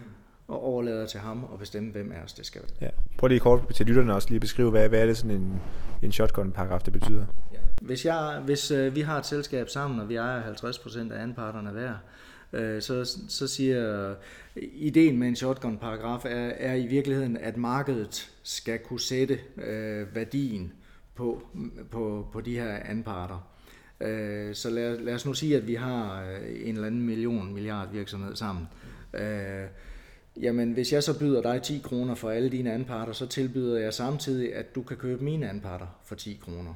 [0.48, 2.70] og overlader til ham at bestemme, hvem af os det skal være.
[2.81, 2.88] Ja.
[3.18, 5.61] Prøv lige kort til lytterne også lige at beskrive, hvad, hvad er det sådan en,
[6.03, 7.27] en shotgun-paragraf, det betyder?
[7.53, 7.59] Ja.
[7.83, 11.70] Hvis, jeg, hvis øh, vi har et selskab sammen, og vi ejer 50% af anparterne
[11.70, 11.94] hver,
[12.53, 14.14] øh, så, så siger
[14.57, 20.72] ideen med en shotgun-paragraf er, er i virkeligheden, at markedet skal kunne sætte øh, værdien
[21.14, 21.42] på,
[21.90, 23.54] på, på de her anparter.
[24.00, 27.54] Øh, så lad, lad os nu sige, at vi har øh, en eller anden million
[27.54, 28.68] milliard virksomhed sammen.
[29.14, 29.66] Øh,
[30.40, 33.94] jamen, hvis jeg så byder dig 10 kroner for alle dine anparter, så tilbyder jeg
[33.94, 36.74] samtidig, at du kan købe mine anparter for 10 kroner.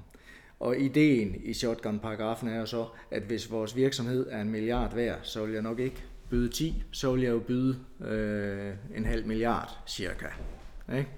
[0.61, 5.19] Og ideen i shotgun-paragrafen er jo så, at hvis vores virksomhed er en milliard værd,
[5.23, 9.27] så vil jeg nok ikke byde 10, så vil jeg jo byde øh, en halv
[9.27, 10.27] milliard cirka.
[10.93, 11.09] Ikke?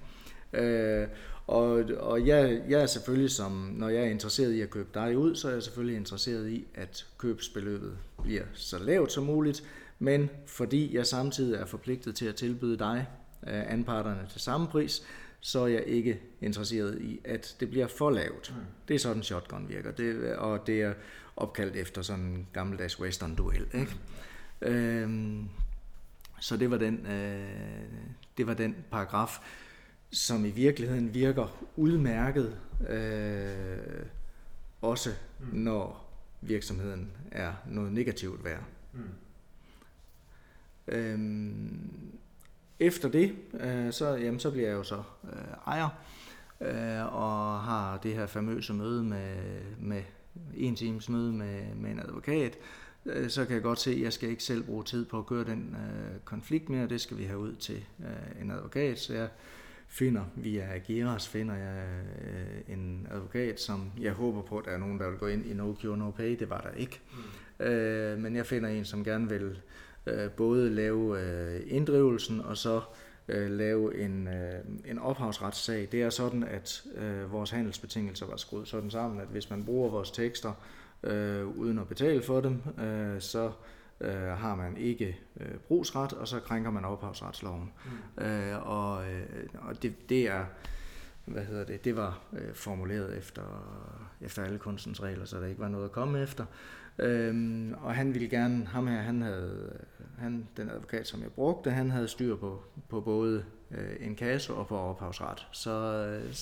[0.53, 1.07] Øh,
[1.47, 5.17] og, og jeg, jeg er selvfølgelig, som, når jeg er interesseret i at købe dig
[5.17, 9.63] ud, så er jeg selvfølgelig interesseret i, at købsbeløbet bliver så lavt som muligt,
[9.99, 13.07] men fordi jeg samtidig er forpligtet til at tilbyde dig
[13.47, 15.03] øh, anparterne til samme pris,
[15.39, 18.53] så er jeg ikke interesseret i, at det bliver for lavt.
[18.55, 18.61] Mm.
[18.87, 20.93] Det er sådan shotgun virker, det, og det er
[21.35, 23.65] opkaldt efter sådan en gammeldags western duel.
[23.73, 23.95] Ikke?
[24.61, 24.67] Mm.
[24.67, 25.49] Øhm,
[26.39, 27.83] så det var den, øh,
[28.37, 29.39] det var den paragraf
[30.11, 32.57] som i virkeligheden virker udmærket,
[32.89, 34.05] øh,
[34.81, 35.59] også mm.
[35.59, 36.07] når
[36.41, 38.63] virksomheden er noget negativt værd.
[38.93, 39.01] Mm.
[40.87, 41.91] Øhm,
[42.79, 45.89] efter det, øh, så, jamen, så bliver jeg jo så øh, ejer,
[46.61, 49.35] øh, og har det her famøse møde med,
[49.79, 50.03] med
[50.55, 52.57] en times møde med, med en advokat,
[53.05, 55.25] øh, så kan jeg godt se, at jeg skal ikke selv bruge tid på at
[55.25, 59.13] køre den øh, konflikt mere, det skal vi have ud til øh, en advokat, så
[59.13, 59.29] jeg
[59.91, 61.85] finder via Ageras, finder jeg
[62.21, 65.45] øh, en advokat, som jeg håber på, at der er nogen, der vil gå ind
[65.45, 66.39] i No Cure No Pay.
[66.39, 67.01] Det var der ikke.
[67.59, 67.65] Mm.
[67.65, 69.59] Øh, men jeg finder en, som gerne vil
[70.05, 72.81] øh, både lave øh, inddrivelsen og så
[73.27, 75.87] øh, lave en, øh, en ophavsretssag.
[75.91, 79.89] Det er sådan, at øh, vores handelsbetingelser var skruet sådan sammen, at hvis man bruger
[79.89, 80.53] vores tekster
[81.03, 83.51] øh, uden at betale for dem, øh, så øh,
[84.35, 87.71] har man ikke øh, brugsret, og så krænker man ophavsretsloven.
[88.17, 88.23] Mm.
[88.23, 89.25] Øh, og øh,
[89.61, 90.45] og det, det er
[91.25, 93.41] hvad hedder det, det var øh, formuleret efter,
[94.21, 96.45] efter alle kunstens regler, så der ikke var noget at komme efter.
[96.99, 99.79] Øhm, og han ville gerne, ham her, han havde,
[100.19, 104.53] han, den advokat, som jeg brugte, han havde styr på, på både øh, en kasse
[104.53, 105.47] og på ophavsret.
[105.51, 106.33] Så, øh,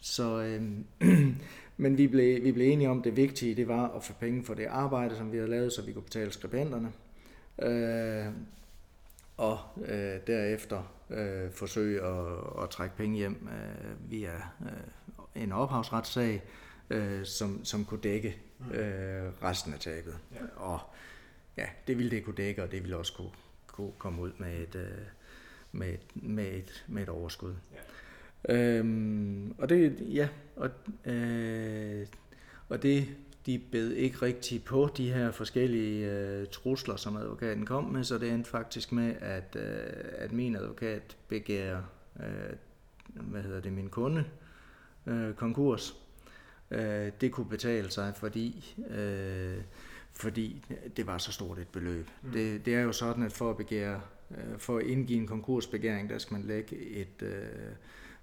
[0.00, 0.62] så øh,
[1.76, 4.44] Men vi blev, vi blev enige om, at det vigtige det var at få penge
[4.44, 6.92] for det arbejde, som vi havde lavet, så vi kunne betale skribenterne.
[7.62, 8.26] Øh,
[9.36, 12.26] og øh, derefter øh, forsøge at,
[12.62, 16.42] at trække penge hjem øh, via øh, en ophavsretssag,
[16.90, 18.36] øh, som, som kunne dække
[18.72, 20.18] øh, resten af tabet.
[20.34, 20.40] Ja.
[20.56, 20.80] Og
[21.56, 23.30] ja, det ville det kunne dække, og det ville også kunne,
[23.66, 24.98] kunne komme ud med et, øh,
[25.72, 27.54] med et, med et, med et overskud.
[27.72, 27.78] Ja.
[28.48, 30.70] Øhm, og det, ja, og,
[31.04, 32.06] øh,
[32.68, 33.08] og det,
[33.46, 38.18] de bed ikke rigtig på de her forskellige øh, trusler, som advokaten kom med, så
[38.18, 41.82] det endte faktisk med, at, øh, at min advokat begærer,
[42.20, 42.56] øh,
[43.14, 44.24] hvad hedder det, min kunde
[45.06, 45.96] øh, konkurs.
[46.70, 49.56] Øh, det kunne betale sig, fordi, øh,
[50.12, 50.64] fordi
[50.96, 52.08] det var så stort et beløb.
[52.22, 52.30] Mm.
[52.30, 56.10] Det, det er jo sådan, at for at begære, øh, for at indgive en konkursbegæring,
[56.10, 57.72] der skal man lægge et øh,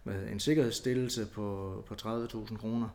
[0.04, 2.90] med en sikkerhedsstillelse på, på 30.000 kroner.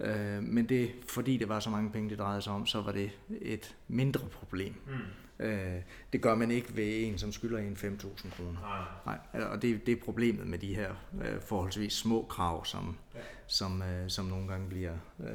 [0.00, 2.92] Øh, men det, fordi det var så mange penge, det drejede sig om, så var
[2.92, 3.10] det
[3.40, 4.74] et mindre problem.
[4.86, 5.44] Mm.
[5.44, 5.80] Øh,
[6.12, 8.86] det gør man ikke ved en, som skylder en 5.000 kroner.
[9.04, 9.18] Nej.
[9.34, 9.48] Nej.
[9.48, 10.90] Og det, det er problemet med de her
[11.22, 13.20] øh, forholdsvis små krav, som, ja.
[13.46, 15.28] som, øh, som nogle gange bliver, øh,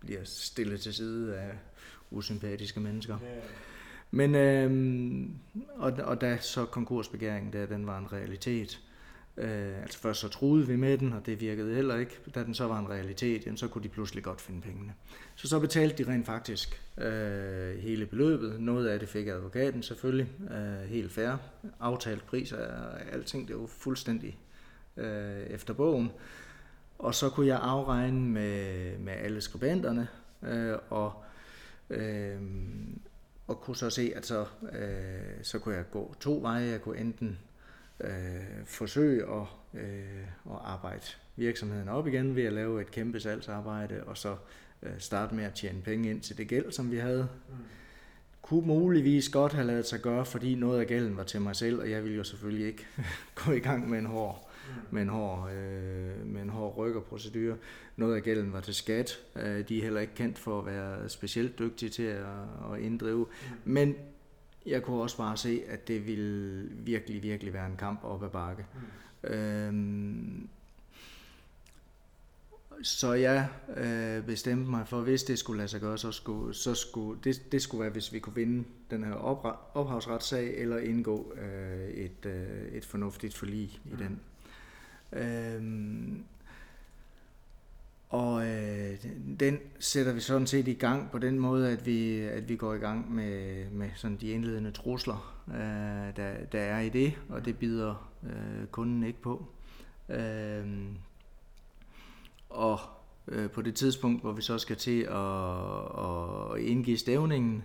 [0.00, 1.52] bliver stillet til side af
[2.10, 3.18] usympatiske mennesker.
[3.22, 3.40] Ja.
[4.10, 5.28] Men øh,
[5.76, 8.80] og, og da så konkursbegæringen der, den var en realitet,
[9.36, 12.18] Øh, altså først så troede vi med den, og det virkede heller ikke.
[12.34, 14.94] Da den så var en realitet, jamen, så kunne de pludselig godt finde pengene.
[15.34, 18.60] Så så betalte de rent faktisk øh, hele beløbet.
[18.60, 21.36] Noget af det fik advokaten selvfølgelig, øh, helt fair.
[21.80, 24.38] Aftalt pris og alting, det var fuldstændig
[24.96, 26.10] øh, efter bogen.
[26.98, 30.08] Og så kunne jeg afregne med, med alle skribenterne,
[30.42, 31.12] øh, og,
[31.90, 32.40] øh,
[33.46, 36.70] og kunne så se, at så, øh, så kunne jeg gå to veje.
[36.70, 37.38] Jeg kunne enten
[38.04, 39.46] øh, forsøge at,
[39.80, 41.02] øh, at arbejde
[41.36, 44.36] virksomheden op igen ved at lave et kæmpe salgsarbejde, og så
[44.82, 47.28] øh, starte med at tjene penge ind til det gæld, som vi havde.
[47.48, 47.54] Mm.
[48.42, 51.80] Kunne muligvis godt have lavet sig gøre, fordi noget af gælden var til mig selv,
[51.80, 52.86] og jeg ville jo selvfølgelig ikke
[53.44, 54.74] gå i gang med en hård, mm.
[54.90, 57.56] med en hård, øh, med en hård rykkerprocedure.
[57.96, 59.18] Noget af gælden var til skat.
[59.36, 62.24] Øh, de er heller ikke kendt for at være specielt dygtige til at,
[62.72, 63.26] at inddrive.
[63.64, 63.72] Mm.
[63.72, 63.94] Men
[64.66, 68.28] jeg kunne også bare se, at det ville virkelig, virkelig være en kamp op ad
[68.28, 68.66] bakke.
[68.74, 69.30] Mm.
[69.30, 70.48] Øhm,
[72.82, 76.74] så jeg øh, bestemte mig for, hvis det skulle lade sig gøre, så skulle, så
[76.74, 79.12] skulle det, det skulle være, hvis vi kunne vinde den her
[79.74, 83.96] ophavsretssag, eller indgå øh, et, øh, et fornuftigt forlig i mm.
[83.96, 84.20] den.
[85.12, 86.24] Øhm,
[88.10, 88.96] og øh,
[89.40, 92.74] den sætter vi sådan set i gang på den måde, at vi, at vi går
[92.74, 97.44] i gang med, med sådan de indledende trusler, øh, der, der er i det, og
[97.44, 99.46] det bider øh, kunden ikke på.
[100.08, 100.66] Øh,
[102.48, 102.80] og
[103.28, 107.64] øh, på det tidspunkt, hvor vi så skal til at, at indgive stævningen,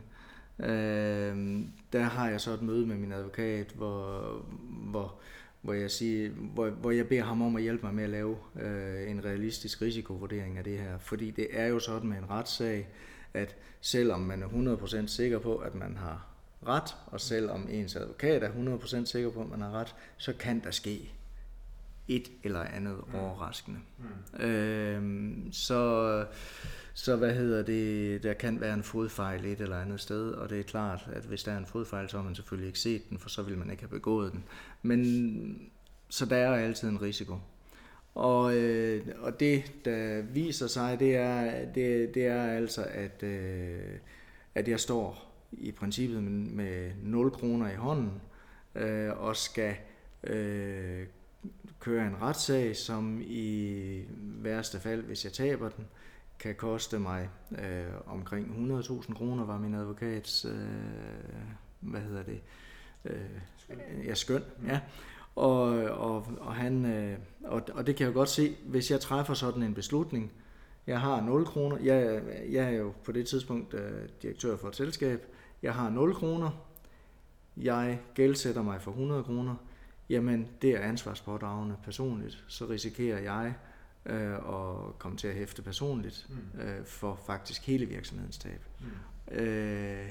[0.59, 1.59] øh,
[1.93, 4.31] der har jeg så et møde med min advokat, hvor,
[4.89, 5.19] hvor,
[5.65, 8.37] hvor, jeg, siger, hvor, hvor jeg beder ham om at hjælpe mig med at lave
[8.61, 10.97] øh, en realistisk risikovurdering af det her.
[10.97, 12.87] Fordi det er jo sådan med en retssag,
[13.33, 16.27] at selvom man er 100% sikker på, at man har
[16.67, 20.63] ret, og selvom ens advokat er 100% sikker på, at man har ret, så kan
[20.63, 21.11] der ske
[22.07, 23.15] et eller andet mm.
[23.15, 23.79] overraskende.
[23.97, 24.43] Mm.
[24.43, 26.25] Øhm, så,
[26.97, 30.59] så hvad hedder det, der kan være en fodfejl et eller andet sted, og det
[30.59, 33.19] er klart, at hvis der er en fodfejl, så har man selvfølgelig ikke set den,
[33.19, 34.43] for så vil man ikke have begået den.
[34.81, 35.71] Men
[36.09, 37.37] så der er altid en risiko.
[38.13, 43.97] Og, øh, og det, der viser sig, det er, det, det er altså, at, øh,
[44.55, 48.21] at jeg står i princippet med, med 0 kroner i hånden,
[48.75, 49.75] øh, og skal
[50.23, 51.05] øh,
[51.79, 55.85] køre en retssag, som i værste fald, hvis jeg taber den,
[56.39, 60.51] kan koste mig øh, omkring 100.000 kroner, var min advokats, øh,
[61.79, 62.41] hvad hedder det,
[63.05, 64.79] øh, ja, skøn, ja.
[65.35, 68.99] Og, og, og, han, øh, og, og det kan jeg jo godt se, hvis jeg
[68.99, 70.31] træffer sådan en beslutning,
[70.87, 74.75] jeg har 0 kroner, jeg, jeg er jo på det tidspunkt øh, direktør for et
[74.75, 75.27] selskab,
[75.61, 76.49] jeg har 0 kroner,
[77.57, 79.55] jeg gældsætter mig for 100 kroner,
[80.09, 83.55] jamen det er ansvarspådragende personligt, så risikerer jeg
[84.05, 86.61] øh, at komme til at hæfte personligt mm.
[86.61, 88.61] øh, for faktisk hele virksomhedens tab.
[88.79, 89.35] Mm.
[89.35, 90.09] Øh,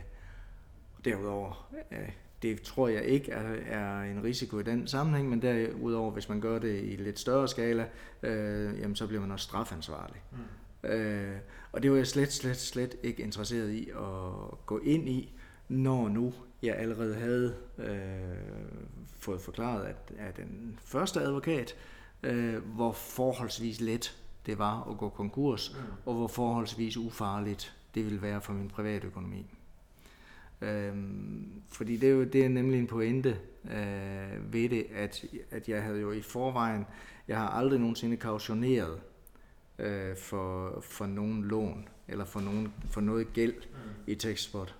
[1.04, 2.08] derudover, øh,
[2.42, 6.40] det tror jeg ikke er, er en risiko i den sammenhæng, men derudover, hvis man
[6.40, 7.88] gør det i lidt større skala,
[8.22, 10.22] øh, jamen så bliver man også strafansvarlig.
[10.32, 10.88] Mm.
[10.88, 11.36] Øh,
[11.72, 15.32] og det var jeg slet, slet, slet ikke interesseret i at gå ind i,
[15.68, 17.96] når nu jeg allerede havde øh,
[19.18, 21.93] fået forklaret at, at den første advokat, øh,
[22.62, 25.92] hvor forholdsvis let det var at gå konkurs, mm.
[26.06, 29.46] og hvor forholdsvis ufarligt det ville være for min private økonomi.
[30.60, 35.68] Øhm, fordi det er jo det er nemlig en pointe øh, ved det, at, at
[35.68, 36.86] jeg havde jo i forvejen,
[37.28, 39.00] jeg har aldrig nogensinde kautioneret
[39.78, 43.90] øh, for, for nogen lån, eller for, nogen, for noget gæld mm.
[44.06, 44.74] i Textspot.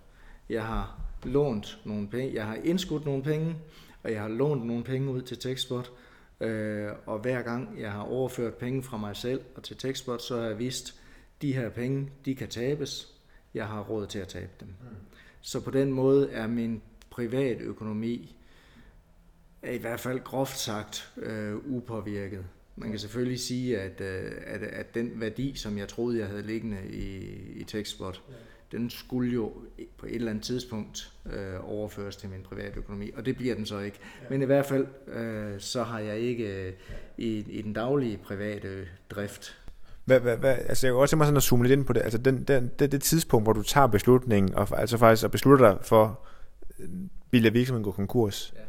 [0.48, 3.56] Jeg har lånt nogle penge, jeg har indskudt nogle penge,
[4.02, 5.92] og jeg har lånt nogle penge ud til Textbot,
[6.44, 10.36] øh, og hver gang jeg har overført penge fra mig selv og til Textbot, så
[10.36, 11.00] har jeg vist,
[11.42, 13.08] de her penge, de kan tabes,
[13.54, 14.68] jeg har råd til at tabe dem.
[14.68, 14.96] Mm.
[15.40, 18.36] Så på den måde er min privat økonomi
[19.72, 22.44] i hvert fald groft sagt øh, upåvirket.
[22.76, 26.42] Man kan selvfølgelig sige, at, øh, at, at den værdi, som jeg troede, jeg havde
[26.42, 27.30] liggende i,
[27.60, 28.34] i Textbot, ja
[28.74, 29.52] den skulle jo
[29.98, 33.66] på et eller andet tidspunkt øh, overføres til min private økonomi, og det bliver den
[33.66, 33.98] så ikke.
[34.30, 36.72] Men i hvert fald, øh, så har jeg ikke øh,
[37.18, 39.58] i, i den daglige private drift
[40.04, 41.92] hvad, hvad, hvad, altså jeg vil også tænke mig sådan at zoome lidt ind på
[41.92, 45.30] det, altså den, den, det, det tidspunkt, hvor du tager beslutningen, og altså faktisk at
[45.30, 46.20] beslutte dig for,
[47.30, 48.52] vil virksomheden gå konkurs.
[48.56, 48.60] Ja.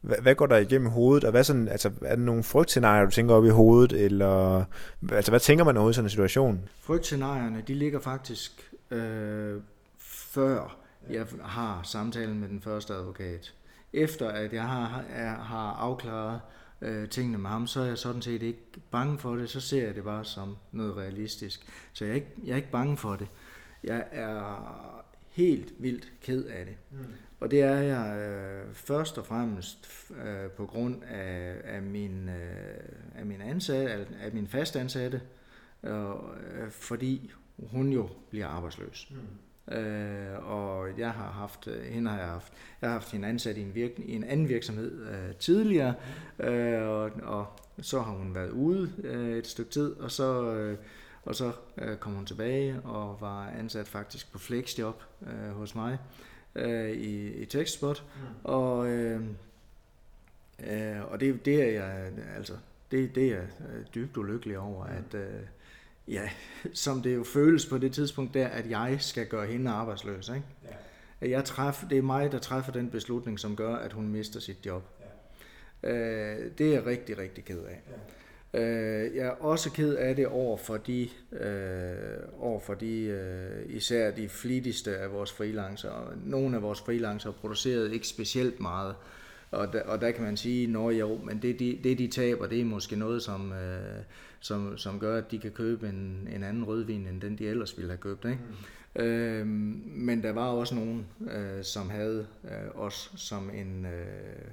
[0.00, 3.10] Hvad, hvad går der igennem hovedet, og hvad sådan, altså, er der nogle frygtscenarier, du
[3.10, 4.64] tænker op i hovedet, eller
[5.12, 6.60] altså, hvad tænker man overhovedet i sådan en situation?
[6.80, 9.62] Frygtscenarierne, de ligger faktisk øh,
[9.98, 10.78] før
[11.10, 13.54] jeg har samtalen med den første advokat.
[13.92, 16.40] Efter at jeg har, er, har afklaret
[16.80, 19.86] øh, tingene med ham, så er jeg sådan set ikke bange for det, så ser
[19.86, 21.66] jeg det bare som noget realistisk.
[21.92, 23.28] Så jeg er ikke, jeg er ikke bange for det.
[23.84, 26.76] Jeg er helt vildt ked af det.
[26.90, 26.98] Mm.
[27.40, 32.78] Og det er jeg øh, først og fremmest øh, på grund af, af, min, øh,
[33.14, 35.20] af min ansatte, af min fastansatte,
[35.82, 39.12] øh, fordi hun jo bliver arbejdsløs.
[39.72, 43.62] Øh, og jeg har haft, hende har jeg haft, jeg har haft hende ansat i
[43.62, 45.94] en, virk, i en anden virksomhed øh, tidligere,
[46.38, 47.46] øh, og, og
[47.80, 50.78] så har hun været ude øh, et stykke tid, og så, øh,
[51.24, 55.98] og så øh, kom hun tilbage og var ansat faktisk på flexjob øh, hos mig
[56.54, 58.04] øh, i, i Textspot.
[58.16, 58.22] Mm.
[58.44, 59.20] Og, øh,
[60.66, 62.54] øh, og det, det er jeg altså
[62.90, 63.46] det, det er jeg
[63.94, 64.92] dybt ulykkelig over, mm.
[64.92, 65.40] at øh,
[66.08, 66.30] ja,
[66.72, 70.28] som det jo føles på det tidspunkt der, at jeg skal gøre hende arbejdsløs.
[70.28, 70.42] Ikke?
[70.64, 70.74] Ja.
[71.20, 74.40] At jeg træffer, det er mig, der træffer den beslutning, som gør, at hun mister
[74.40, 74.82] sit job.
[75.82, 75.90] Ja.
[75.90, 77.80] Øh, det er jeg rigtig, rigtig ked af.
[77.90, 77.96] Ja.
[78.54, 83.76] Øh, jeg er også ked af det over for de, øh, over for de øh,
[83.76, 86.14] især de flittigste af vores freelancer.
[86.24, 88.94] Nogle af vores freelancer producerede ikke specielt meget,
[89.50, 92.64] og der, og der kan man sige, men det, de, det de taber, det er
[92.64, 94.02] måske noget, som, øh,
[94.40, 97.76] som, som gør, at de kan købe en, en anden rødvin, end den de ellers
[97.76, 98.24] ville have købt.
[98.24, 98.38] Ikke?
[98.96, 99.02] Mm.
[99.02, 99.46] Øh,
[99.86, 104.50] men der var også nogen, øh, som havde øh, os som en, øh,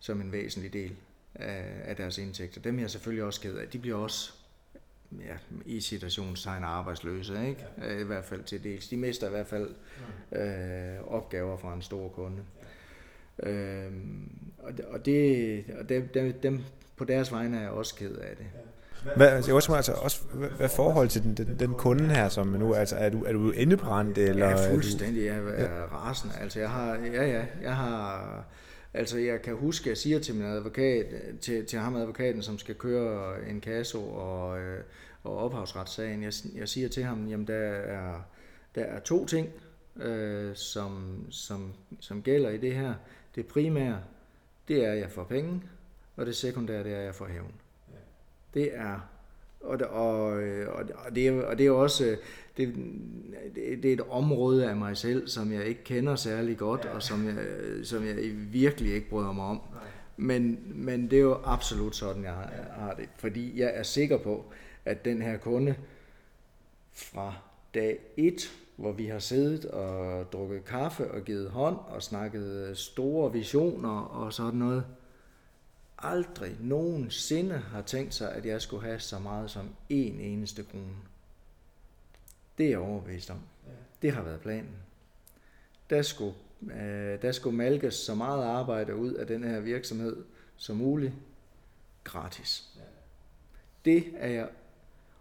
[0.00, 0.92] som en væsentlig del
[1.34, 2.60] af, af deres indtægter.
[2.60, 3.68] Dem er jeg selvfølgelig også ked af.
[3.68, 4.32] De bliver også
[5.12, 5.36] ja,
[5.66, 7.64] i situationstegn arbejdsløse, ikke?
[7.78, 7.98] Ja.
[7.98, 8.88] I hvert fald til dels.
[8.88, 9.68] De mister i hvert fald
[10.32, 12.42] øh, opgaver fra en stor kunde.
[13.42, 13.50] Ja.
[13.50, 13.92] Øh,
[14.58, 16.60] og og, det, og dem, dem, dem
[16.96, 18.46] på deres vegne er jeg også ked af det.
[18.54, 18.60] Ja.
[19.16, 22.46] Hvad, altså, også, altså, også, hvad, hvad forhold til den, den, den kunde her, som
[22.46, 24.48] nu, altså, er du, er du indebrændt, eller?
[24.48, 26.34] Ja, fuldstændig, jeg er, er rasende.
[26.40, 28.44] Altså, jeg har, ja, ja, jeg har,
[28.94, 31.06] altså, jeg kan huske, at jeg siger til min advokat,
[31.40, 34.80] til, til ham advokaten, som skal køre en kasso og, øh,
[35.24, 38.26] og ophavsretssagen, jeg, jeg siger til ham, jamen, der er,
[38.74, 39.48] der er to ting,
[39.96, 42.94] øh, som, som, som gælder i det her.
[43.34, 43.98] Det primære,
[44.68, 45.62] det er, at jeg får penge,
[46.16, 47.52] og det sekundære, det er, at jeg får hævn.
[48.54, 49.00] Det er
[49.60, 50.26] og, og,
[51.06, 52.16] og, det, er, og det er også
[52.56, 52.74] det,
[53.54, 56.90] det er et område af mig selv, som jeg ikke kender særlig godt, ja.
[56.90, 57.36] og som jeg,
[57.82, 58.16] som jeg
[58.52, 59.60] virkelig ikke bryder mig om.
[60.16, 63.08] Men, men det er jo absolut sådan, jeg har, har det.
[63.16, 64.44] Fordi jeg er sikker på,
[64.84, 65.74] at den her kunde
[66.92, 67.34] fra
[67.74, 73.32] dag 1, hvor vi har siddet og drukket kaffe og givet hånd og snakket store
[73.32, 74.84] visioner og sådan noget,
[75.98, 80.96] aldrig nogensinde har tænkt sig, at jeg skulle have så meget som en eneste krone.
[82.58, 83.40] Det er jeg overbevist om.
[84.02, 84.76] Det har været planen.
[85.90, 90.24] Der skulle, øh, der skulle malkes så meget arbejde ud af den her virksomhed
[90.56, 91.12] som muligt
[92.04, 92.78] gratis.
[93.84, 94.48] Det er jeg,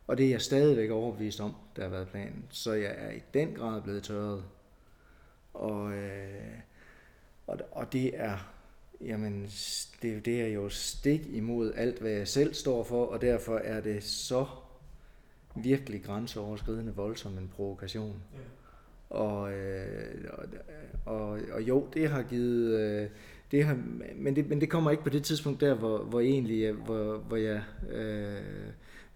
[0.08, 2.46] og det er jeg stadigvæk overbevist om, der har været planen.
[2.50, 4.44] Så jeg er i den grad blevet tørret.
[5.54, 6.60] Og, øh,
[7.48, 8.57] og, og det er
[9.02, 9.50] jamen
[10.02, 13.82] det, det er jo stik imod alt, hvad jeg selv står for, og derfor er
[13.82, 14.46] det så
[15.56, 18.16] virkelig grænseoverskridende voldsom en provokation.
[18.34, 18.40] Ja.
[19.10, 20.46] Og, øh, og,
[21.06, 22.80] og, og jo, det har givet...
[22.80, 23.10] Øh,
[23.52, 23.78] det har,
[24.16, 27.38] men, det, men det kommer ikke på det tidspunkt der, hvor, hvor egentlig, hvor, hvor
[27.38, 27.64] jeg...
[27.90, 28.42] Øh,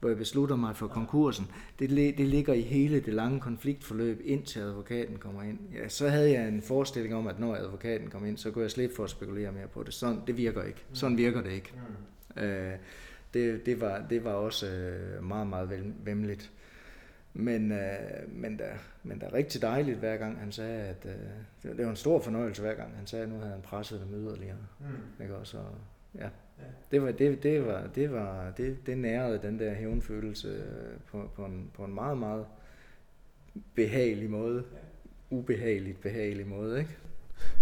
[0.02, 1.48] hvor jeg beslutter mig for konkursen,
[1.80, 5.60] det, det ligger i hele det lange konfliktforløb, indtil advokaten kommer ind.
[5.74, 8.72] Ja, så havde jeg en forestilling om, at når advokaten kom ind, så kunne jeg
[8.72, 9.94] slippe for at spekulere mere på det.
[9.94, 10.84] Sådan, det virker ikke.
[10.94, 11.74] Sådan virker det ikke.
[12.36, 12.42] Mm.
[12.42, 12.74] Øh,
[13.34, 16.52] det, det, var, det var også øh, meget, meget vemmeligt.
[17.34, 17.80] Men, øh,
[18.28, 18.70] men, da,
[19.04, 22.62] men da rigtig dejligt hver gang han sagde, at øh, det var en stor fornøjelse
[22.62, 24.58] hver gang han sagde, at nu havde han presset dem yderligere.
[24.80, 25.24] Mm.
[25.24, 25.36] Ikke?
[25.36, 25.58] Og så,
[26.16, 26.30] ja.
[26.92, 31.32] Det var, det, det var, det var, det, det nærede den der hævnfølelse øh, på,
[31.36, 32.46] på, en, på en meget, meget
[33.76, 34.64] behagelig måde.
[35.30, 36.92] Ubehageligt behagelig måde, ikke?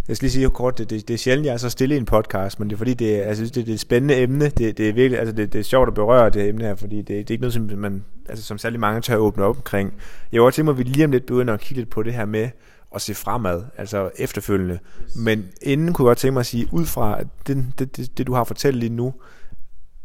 [0.08, 1.98] Jeg skal lige sige kort, det, det, det er sjældent, jeg er så stille i
[1.98, 4.46] en podcast, men det er fordi, det er, altså, det, det er et spændende emne.
[4.46, 6.76] Det, det er virkelig, altså, det, det er sjovt at berøre det her emne her,
[6.76, 9.44] fordi det, det er ikke noget, som man, altså, som særlig mange tør at åbne
[9.44, 9.94] op omkring.
[10.32, 12.14] Jeg var tænkt mig, at vi lige om lidt begynder at kigge lidt på det
[12.14, 12.50] her med,
[12.96, 14.80] at se fremad, altså efterfølgende.
[15.16, 18.28] Men inden kunne jeg godt tænke mig at sige, ud fra det, det, det, det
[18.28, 19.14] du har fortalt lige nu,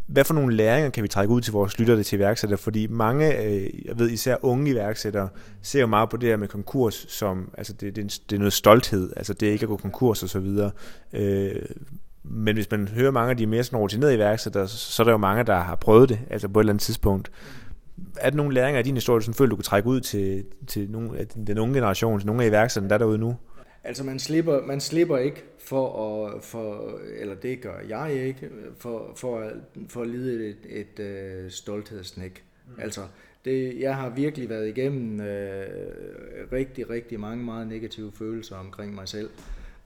[0.07, 2.59] hvad for nogle læringer kan vi trække ud til vores lyttere til iværksættere?
[2.59, 5.29] Fordi mange, øh, jeg ved især unge iværksættere,
[5.63, 8.53] ser jo meget på det her med konkurs som, altså det, det, det er noget
[8.53, 10.71] stolthed, altså det er ikke at gå konkurs og så videre.
[11.13, 11.63] Øh,
[12.25, 15.19] men hvis man hører mange af de mere sådan rutinerede iværksættere, så er der jo
[15.19, 17.31] mange, der har prøvet det, altså på et eller andet tidspunkt
[18.21, 20.91] er der nogle læringer af din historie, som føler, du kan trække ud til, til
[20.91, 23.37] nogle af den unge generation, til nogle af iværksætterne, der er derude nu?
[23.85, 29.13] Altså man slipper, man slipper ikke for at, for, eller det gør jeg ikke, for,
[29.17, 29.51] for,
[29.89, 32.45] for at lide et, et, et uh, stolthedsnæk.
[32.67, 32.83] Mm.
[32.83, 33.01] Altså
[33.45, 35.27] det, jeg har virkelig været igennem uh,
[36.53, 39.31] rigtig, rigtig mange meget negative følelser omkring mig selv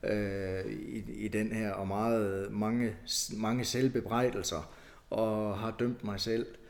[0.03, 2.93] uh, i, i den her, og meget, mange,
[3.37, 4.71] mange selvbebrejdelser,
[5.11, 6.68] og har dømt mig selv øh,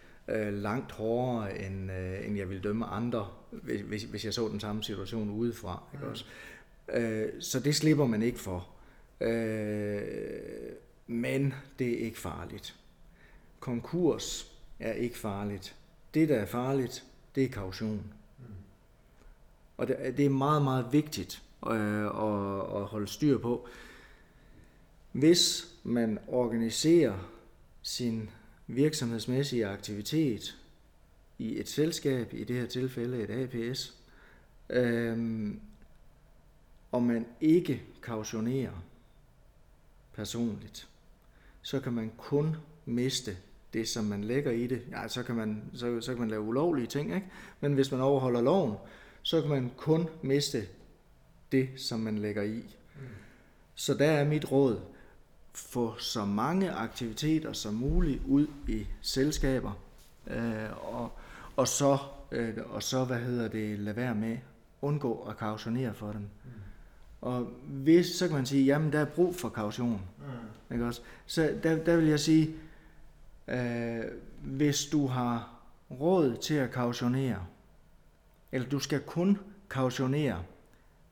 [0.53, 4.85] langt hårdere, end, øh, end jeg ville dømme andre, hvis, hvis jeg så den samme
[4.85, 5.83] situation udefra.
[5.95, 6.25] Ikke også?
[6.93, 8.69] Øh, så det slipper man ikke for.
[9.21, 10.03] Øh,
[11.07, 12.77] men det er ikke farligt.
[13.61, 15.77] Konkurs er ikke farligt.
[16.15, 17.05] Det, der er farligt,
[17.35, 18.13] det er kaution.
[19.77, 23.69] Og det, det er meget, meget vigtigt øh, at, at holde styr på.
[25.13, 27.31] Hvis man organiserer
[27.83, 28.31] sin
[28.69, 30.57] virksomhedsmæssige aktivitet
[31.39, 33.95] i et selskab, i det her tilfælde et APS,
[34.71, 35.55] øh,
[36.93, 38.85] og man ikke kautionerer
[40.15, 40.89] personligt,
[41.63, 42.57] så kan man kun
[42.87, 43.37] miste
[43.73, 44.83] det, som man lægger i det.
[44.91, 47.27] Ja, så kan man, så, så kan man lave ulovlige ting, ikke?
[47.61, 48.75] men hvis man overholder loven,
[49.23, 50.69] så kan man kun miste
[51.53, 52.77] det, som man lægger i.
[52.97, 53.07] Mm.
[53.75, 54.81] Så der er mit råd,
[55.59, 59.73] få så mange aktiviteter som muligt ud i selskaber,
[60.27, 61.13] øh, og,
[61.57, 61.99] og så,
[62.33, 64.39] øh, og så, hvad hedder det, lade være med,
[64.83, 66.21] undgå at kautionere for dem.
[66.21, 66.51] Mm.
[67.21, 70.03] Og hvis, så kan man sige, jamen der er brug for kaution.
[70.19, 70.75] Mm.
[70.75, 71.01] Ikke også?
[71.27, 72.55] Så der, der vil jeg sige,
[73.49, 74.05] øh,
[74.43, 75.55] hvis du har
[75.91, 77.47] råd til at kautionere,
[78.53, 79.39] eller du skal kun
[79.69, 80.43] kautionere,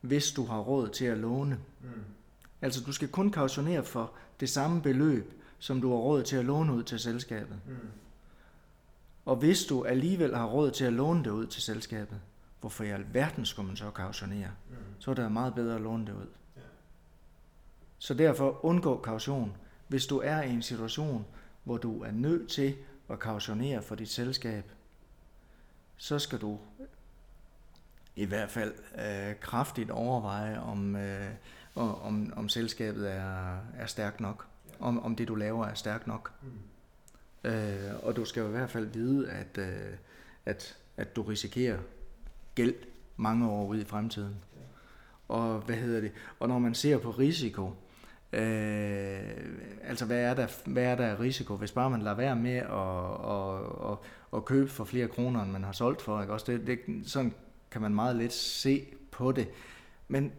[0.01, 1.59] hvis du har råd til at låne.
[1.83, 1.89] Mm.
[2.63, 6.45] Altså du skal kun kautionere for det samme beløb, som du har råd til at
[6.45, 7.61] låne ud til selskabet.
[7.67, 7.77] Mm.
[9.25, 12.21] Og hvis du alligevel har råd til at låne det ud til selskabet,
[12.61, 14.51] hvorfor i alverden skulle man så kautionere?
[14.71, 14.77] Mm.
[14.99, 16.27] Så er det meget bedre at låne det ud.
[16.57, 16.61] Ja.
[17.99, 19.57] Så derfor undgå kaution.
[19.89, 21.27] Hvis du er i en situation,
[21.65, 22.77] hvor du er nødt til
[23.09, 24.65] at kautionere for dit selskab,
[25.97, 26.59] så skal du
[28.17, 31.31] i hvert fald øh, kraftigt overveje, om, øh,
[31.77, 34.47] om, om selskabet er, er stærkt nok.
[34.81, 36.33] Om, om det, du laver, er stærkt nok.
[36.43, 37.51] Mm.
[37.51, 39.95] Øh, og du skal jo i hvert fald vide, at, øh,
[40.47, 41.79] at, at du risikerer
[42.55, 42.75] gæld
[43.17, 44.37] mange år ude i fremtiden.
[44.57, 44.61] Ja.
[45.35, 46.13] Og hvad hedder det?
[46.41, 47.73] Og når man ser på risiko,
[48.33, 49.21] øh,
[49.83, 52.67] altså hvad er, der, hvad er der risiko, hvis bare man lader være med at,
[53.31, 53.99] at, at,
[54.37, 56.33] at købe for flere kroner, end man har solgt for, ikke?
[56.33, 56.79] Også det, det,
[57.11, 57.35] sådan
[57.71, 59.49] kan man meget let se på det.
[60.09, 60.33] Men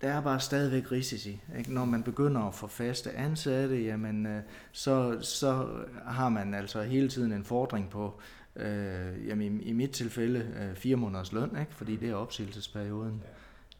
[0.00, 1.40] der er bare stadigvæk risici.
[1.58, 1.74] Ikke?
[1.74, 4.42] Når man begynder at få faste ansatte, jamen, øh,
[4.72, 5.68] så, så
[6.04, 8.20] har man altså hele tiden en fordring på,
[8.56, 11.74] øh, jamen, i, i mit tilfælde, øh, fire måneders løn, ikke?
[11.74, 13.22] fordi det er opsigelsesperioden.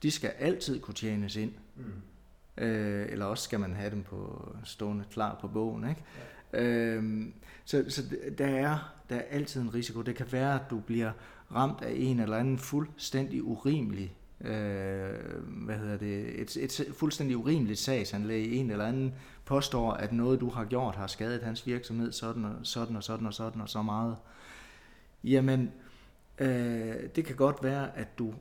[0.03, 1.53] De skal altid kunne tjenes ind.
[1.77, 2.64] Mm.
[2.64, 5.89] Øh, eller også skal man have dem på stående klar på bogen.
[5.89, 6.03] Ikke?
[6.53, 6.62] Ja.
[6.62, 7.27] Øh,
[7.64, 8.03] så så
[8.39, 10.03] der, er, der er altid en risiko.
[10.03, 11.12] Det kan være, at du bliver
[11.55, 17.78] ramt af en eller anden fuldstændig urimelig øh, hvad hedder det, et, et fuldstændig urimeligt
[17.78, 18.53] sagsanlæg.
[18.53, 19.14] En eller anden
[19.45, 23.26] påstår, at noget du har gjort har skadet hans virksomhed sådan og sådan og sådan
[23.26, 24.16] og sådan og så meget.
[25.24, 25.72] Jamen,
[26.39, 28.34] øh, det kan godt være, at du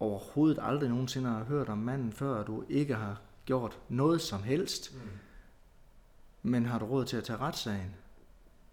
[0.00, 4.42] overhovedet aldrig nogensinde har hørt om manden før, og du ikke har gjort noget som
[4.42, 4.94] helst.
[4.94, 5.00] Mm.
[6.42, 7.94] Men har du råd til at tage retssagen?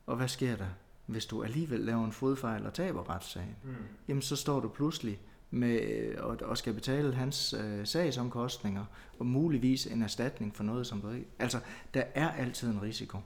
[0.05, 0.67] Og hvad sker der?
[1.05, 3.75] hvis du alligevel laver en fodfejl og taber retssagen, mm.
[4.07, 5.19] jamen så står du pludselig
[5.55, 8.85] med og, og skal betale hans øh, sagsomkostninger
[9.19, 11.27] og muligvis en erstatning for noget, som du ikke...
[11.39, 11.59] Altså,
[11.93, 13.17] der er altid en risiko.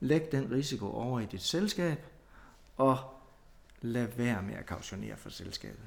[0.00, 1.98] Læg den risiko over i dit selskab,
[2.76, 2.98] og
[3.80, 5.84] lad være med at kautionere for selskabet.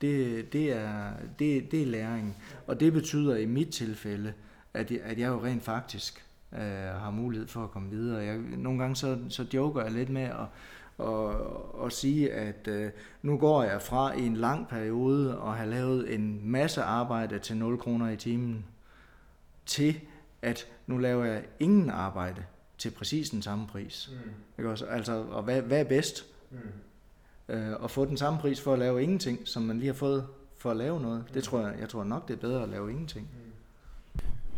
[0.00, 2.36] Det, det, er, det, det er læring.
[2.66, 4.32] Og det betyder i mit tilfælde,
[4.74, 8.24] at jeg, at jeg jo rent faktisk øh, har mulighed for at komme videre.
[8.24, 10.46] Jeg, nogle gange så, så joker jeg lidt med at,
[11.00, 12.90] og, og sige, at øh,
[13.22, 17.56] nu går jeg fra i en lang periode og har lavet en masse arbejde til
[17.56, 18.64] 0 kroner i timen,
[19.66, 20.00] til
[20.42, 22.44] at nu laver jeg ingen arbejde
[22.78, 24.10] til præcis den samme pris.
[24.12, 24.30] Mm.
[24.58, 24.86] Ikke også?
[24.86, 26.26] Altså, og hvad, hvad er bedst?
[26.50, 26.58] Mm.
[27.54, 30.26] Øh, at få den samme pris for at lave ingenting, som man lige har fået
[30.56, 31.24] for at lave noget.
[31.28, 31.32] Mm.
[31.34, 33.28] Det tror jeg, jeg tror nok, det er bedre at lave ingenting.
[33.32, 33.49] Mm.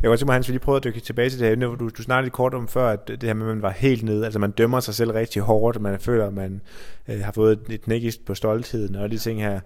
[0.02, 1.66] Jeg kan godt tænke mig, Hans, vi lige prøvede at dykke tilbage til det her,
[1.66, 4.02] du, du snakkede lidt kort om før, at det her med, at man var helt
[4.02, 6.60] nede, altså man dømmer sig selv rigtig hårdt, man føler, at man
[7.08, 9.60] øh, har fået et knækkist på stoltheden og de ting her.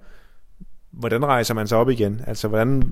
[0.90, 2.20] Hvordan rejser man sig op igen?
[2.26, 2.82] Altså, hvordan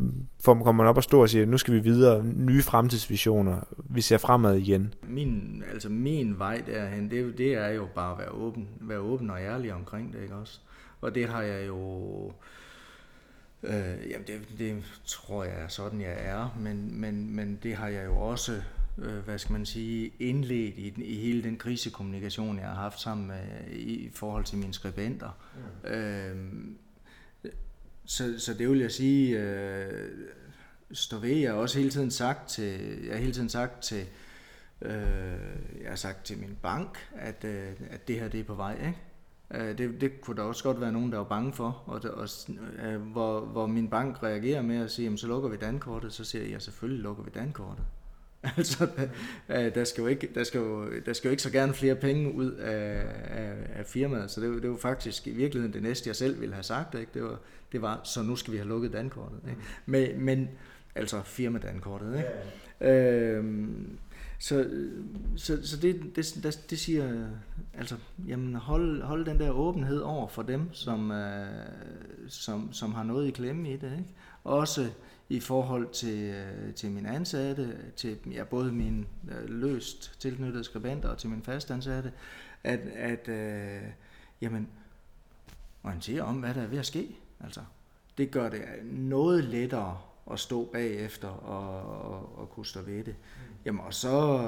[0.44, 3.56] får, kommer man op og stå og siger, nu skal vi videre, nye fremtidsvisioner,
[3.90, 4.94] vi ser fremad igen?
[5.08, 9.30] Min, altså min vej derhen, det, det er jo bare at være åben, være åben
[9.30, 10.60] og ærlig omkring det, ikke også?
[11.00, 12.00] Og det har jeg jo
[13.64, 17.88] Øh, jamen det, det tror jeg er sådan, jeg er, men, men, men det har
[17.88, 18.62] jeg jo også,
[18.98, 23.26] øh, hvad skal man sige, indledt i, i hele den krisekommunikation, jeg har haft sammen
[23.26, 25.30] med, i forhold til mine skribenter.
[25.84, 25.90] Mm.
[25.90, 26.36] Øh,
[28.06, 30.10] så, så det vil jeg sige, øh,
[30.92, 34.06] stå ved, jeg har også hele tiden sagt til, jeg har hele tiden sagt til,
[34.84, 38.54] Øh, jeg har sagt til min bank, at, øh, at det her det er på
[38.54, 38.72] vej.
[38.86, 38.98] Ikke?
[39.58, 42.28] Øh, det, det kunne der også godt være nogen, der var bange for, og, og
[42.84, 46.24] øh, hvor, hvor min bank reagerer med at sige, jamen, så lukker vi dankortet, så
[46.24, 47.84] siger jeg, ja, selvfølgelig lukker vi dankortet.
[48.56, 48.88] altså,
[49.48, 51.94] øh, der skal, jo ikke, der, skal jo, der skal jo ikke så gerne flere
[51.94, 56.08] penge ud af, af, af firmaet, så det, det var faktisk i virkeligheden det næste,
[56.08, 57.10] jeg selv ville have sagt, ikke?
[57.14, 57.38] Det, var,
[57.72, 59.38] det var, så nu skal vi have lukket dankortet.
[59.48, 59.60] Ikke?
[59.86, 60.48] Men, men
[60.94, 62.16] altså firmadankortet.
[62.16, 62.28] Ikke?
[62.80, 63.30] Ja.
[63.30, 63.98] Øhm,
[64.38, 64.70] så,
[65.36, 67.28] så, så det, det, det, det siger,
[67.78, 67.96] altså,
[68.26, 71.46] jamen hold, hold den der åbenhed over for dem, som, øh,
[72.28, 73.92] som, som har noget i klemme i det.
[73.92, 74.14] Ikke?
[74.44, 74.90] Også
[75.28, 81.08] i forhold til, øh, til mine ansatte, til ja, både mine øh, løst tilknyttede skribenter
[81.08, 82.12] og til mine fastansatte,
[82.64, 83.82] at, at øh,
[84.40, 84.68] jamen,
[85.84, 87.16] orientere om, hvad der er ved at ske.
[87.40, 87.60] Altså,
[88.18, 88.62] det gør det
[88.92, 89.98] noget lettere
[90.32, 93.14] at stå bagefter og, og, og kunne stå ved det.
[93.64, 94.38] Jamen, og så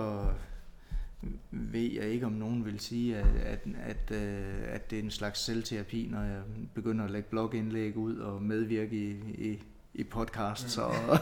[1.51, 5.11] ved jeg ikke, om nogen vil sige, at, at, at, øh, at det er en
[5.11, 6.43] slags selvterapi, når jeg
[6.75, 9.63] begynder at lægge blogindlæg ud og medvirke i, i,
[9.95, 10.83] i podcasts, mm.
[10.83, 11.19] og,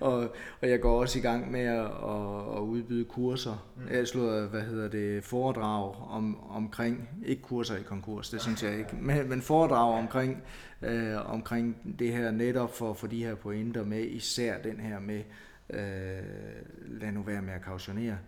[0.12, 3.68] og, og jeg går også i gang med at, at, at udbyde kurser.
[3.76, 3.92] Mm.
[3.92, 8.78] Jeg slår, hvad hedder det, foredrag om, omkring, ikke kurser i konkurs, det synes jeg
[8.78, 10.42] ikke, men, men foredrag omkring,
[10.82, 15.00] øh, omkring det her netop for at få de her pointer med, især den her
[15.00, 15.22] med,
[15.70, 18.18] øh, lad nu være med at kautionere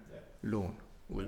[0.43, 0.75] lån
[1.09, 1.26] ud.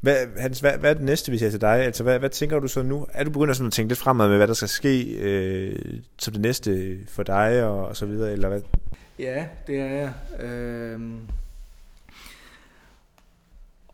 [0.00, 1.84] Hvad, Hans, hvad, hvad er det næste, vi ser til dig?
[1.84, 3.06] Altså, hvad, hvad tænker du så nu?
[3.12, 6.32] Er du begyndt sådan at tænke lidt fremad med, hvad der skal ske øh, som
[6.32, 8.60] det næste for dig og, og så videre, eller hvad?
[9.18, 10.12] Ja, det er jeg.
[10.44, 11.00] Øh,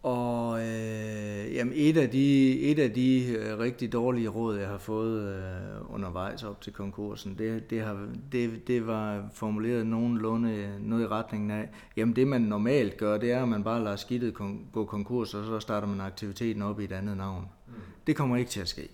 [0.06, 4.78] og øh, jamen et af de, et af de øh, rigtig dårlige råd, jeg har
[4.78, 11.04] fået øh, undervejs op til konkursen, det, det, har, det, det var formuleret nogenlunde noget
[11.04, 14.34] i retningen af, jamen det man normalt gør, det er, at man bare lader skidtet
[14.40, 17.44] kon- gå konkurs, og så starter man aktiviteten op i et andet navn.
[17.66, 17.72] Mm.
[18.06, 18.88] Det kommer ikke til at ske.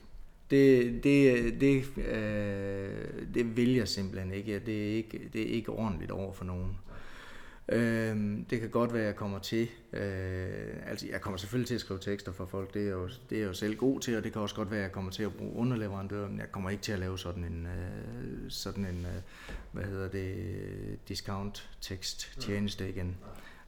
[0.51, 2.89] Det, det, det, øh,
[3.35, 4.63] det vil jeg simpelthen ikke.
[4.67, 6.67] Det er ikke, det er ikke ordentligt over for nogen.
[6.67, 7.12] Øh,
[7.69, 11.75] Øhm, det kan godt være, at jeg kommer til, øh, altså jeg kommer selvfølgelig til
[11.75, 14.17] at skrive tekster for folk, det er, jo, det er jeg jo selv god til,
[14.17, 16.53] og det kan også godt være, at jeg kommer til at bruge underleverandører, men jeg
[16.53, 19.23] kommer ikke til at lave sådan en, øh, sådan en øh,
[19.73, 23.17] hvad hedder det, discount tekst tjeneste igen.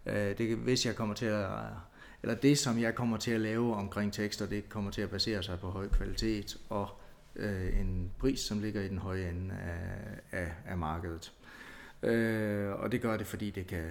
[0.07, 1.49] Øh, det, hvis jeg kommer til at,
[2.23, 5.43] eller det som jeg kommer til at lave omkring tekster, det kommer til at basere
[5.43, 6.89] sig på høj kvalitet og
[7.37, 11.33] øh, en pris, som ligger i den høje ende af, af, af markedet.
[12.05, 13.85] Øh, og det gør det, fordi det kan,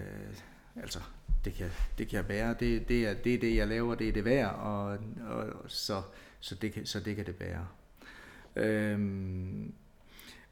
[0.76, 1.00] altså,
[1.46, 2.56] det kan, det kan jeg bære.
[2.60, 4.98] Det, det, er, det er det, jeg laver, det er det værd, og,
[5.30, 6.02] og, så,
[6.40, 7.68] så, det kan, så det kan det bære.
[8.56, 9.00] Øh,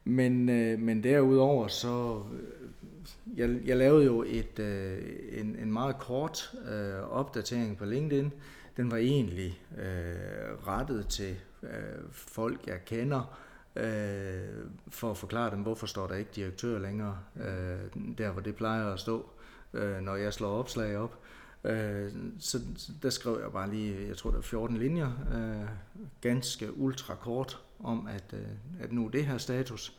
[0.04, 4.98] men, øh, men derudover så, øh, jeg, jeg lavede jo et, øh,
[5.32, 8.32] en, en meget kort øh, opdatering på LinkedIn.
[8.76, 11.70] Den var egentlig øh, rettet til øh,
[12.10, 13.38] folk, jeg kender,
[13.76, 18.56] øh, for at forklare dem, hvorfor står der ikke direktør længere, øh, der hvor det
[18.56, 19.30] plejer at stå,
[19.72, 21.18] øh, når jeg slår opslag op.
[21.64, 22.60] Øh, så
[23.02, 25.68] der skrev jeg bare lige, jeg tror det var 14 linjer, øh,
[26.20, 28.48] ganske ultra kort om, at, øh,
[28.80, 29.98] at nu er det her status.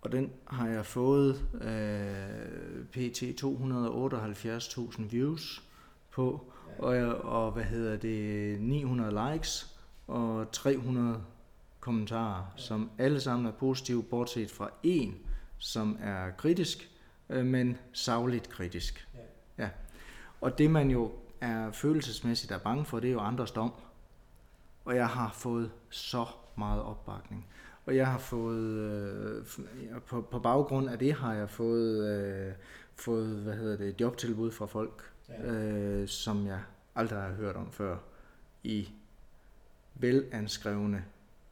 [0.00, 3.22] Og den har jeg fået øh, pt.
[3.42, 5.62] 278.000 views
[6.10, 11.22] på, og, og hvad hedder det, 900 likes og 300
[11.88, 15.14] kommentarer, som alle sammen er positive, bortset fra en,
[15.58, 16.90] som er kritisk,
[17.30, 19.08] øh, men savligt kritisk.
[19.14, 19.64] Ja.
[19.64, 19.70] ja.
[20.40, 23.72] Og det man jo er følelsesmæssigt er bange for, det er jo andres dom.
[24.84, 26.26] Og jeg har fået så
[26.58, 27.46] meget opbakning.
[27.86, 29.44] Og jeg har fået, øh,
[30.06, 32.52] på, på baggrund af det har jeg fået, øh,
[32.96, 35.52] fået hvad hedder det, jobtilbud fra folk, ja.
[35.52, 36.60] øh, som jeg
[36.94, 37.96] aldrig har hørt om før,
[38.62, 38.88] i
[39.94, 41.04] velanskrevne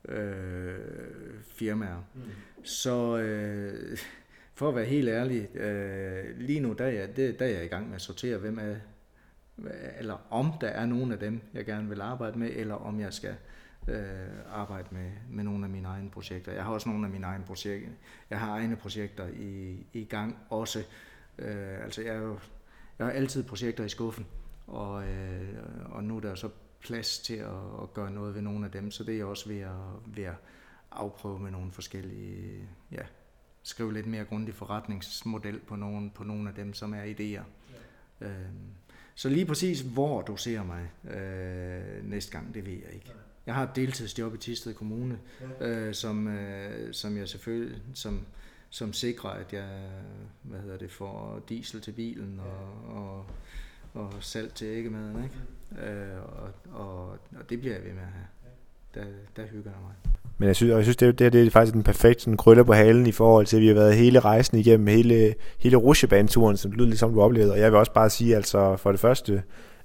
[0.09, 0.79] øh,
[1.43, 2.05] firmaer.
[2.15, 2.21] Mm.
[2.63, 3.99] Så øh,
[4.55, 7.65] for at være helt ærlig, øh, lige nu der er, jeg, det, der er jeg
[7.65, 8.75] i gang med at sortere, hvem er,
[9.99, 13.13] eller om der er nogen af dem, jeg gerne vil arbejde med, eller om jeg
[13.13, 13.35] skal
[13.89, 14.01] øh,
[14.53, 16.53] arbejde med, med nogle af mine egne projekter.
[16.53, 17.91] Jeg har også nogle af mine egne projekter.
[18.31, 20.79] Jeg har egne projekter i, i gang også.
[21.39, 22.39] Øh, altså jeg, er jo,
[22.99, 24.27] jeg har altid projekter i skuffen,
[24.67, 26.49] og, øh, og nu er der så
[26.81, 29.49] plads til at, at gøre noget ved nogle af dem, så det er jeg også
[29.49, 29.71] ved at,
[30.07, 30.35] ved at
[30.91, 33.03] afprøve med nogle forskellige, ja,
[33.63, 37.45] skrive lidt mere grundig forretningsmodel på nogle, på nogle af dem, som er idéer.
[38.21, 38.27] Ja.
[38.27, 38.71] Øhm,
[39.15, 43.13] så lige præcis hvor du ser mig øh, næste gang, det ved jeg ikke.
[43.47, 45.19] Jeg har et deltidsjob i Tisted Kommune,
[45.61, 48.27] øh, som, øh, som jeg selvfølgelig, som,
[48.71, 49.91] som sikrer, at jeg
[50.43, 53.27] hvad hedder det, får diesel til bilen og, og
[53.97, 55.37] og salt til æggemaden, ikke?
[55.73, 56.49] Øh, og,
[56.81, 58.27] og, og det bliver jeg ved med at have.
[58.95, 59.03] Der,
[59.37, 60.13] der hygger jeg mig.
[60.39, 62.65] Men jeg synes, og jeg synes det, det, det er faktisk den perfekte sådan, krølle
[62.65, 66.57] på halen i forhold til, at vi har været hele rejsen igennem, hele, hele rusjebaneturen,
[66.57, 67.53] som det lyder lidt som du oplevede.
[67.53, 69.43] Og jeg vil også bare sige, altså for det første,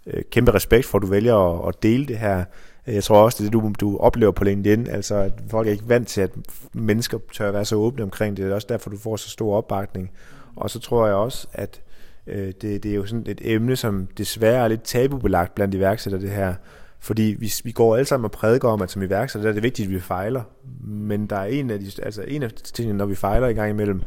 [0.07, 2.43] øh, kæmpe respekt for, at du vælger at, at dele det her.
[2.87, 4.87] Jeg tror også, det er det, du, du oplever på LinkedIn.
[4.87, 6.31] Altså, at folk er ikke vant til, at
[6.73, 8.43] mennesker tør at være så åbne omkring det.
[8.45, 10.11] Det er også derfor, du får så stor opbakning.
[10.55, 11.81] Og så tror jeg også, at
[12.25, 16.31] det, det er jo sådan et emne, som desværre er lidt tabubelagt blandt iværksættere, det
[16.31, 16.55] her.
[16.99, 19.63] Fordi vi, vi går alle sammen og prædiker om, at som iværksætter, der er det
[19.63, 20.43] vigtigt, at vi fejler.
[20.83, 23.69] Men der er en af, de, altså en af tingene, når vi fejler i gang
[23.69, 24.01] imellem,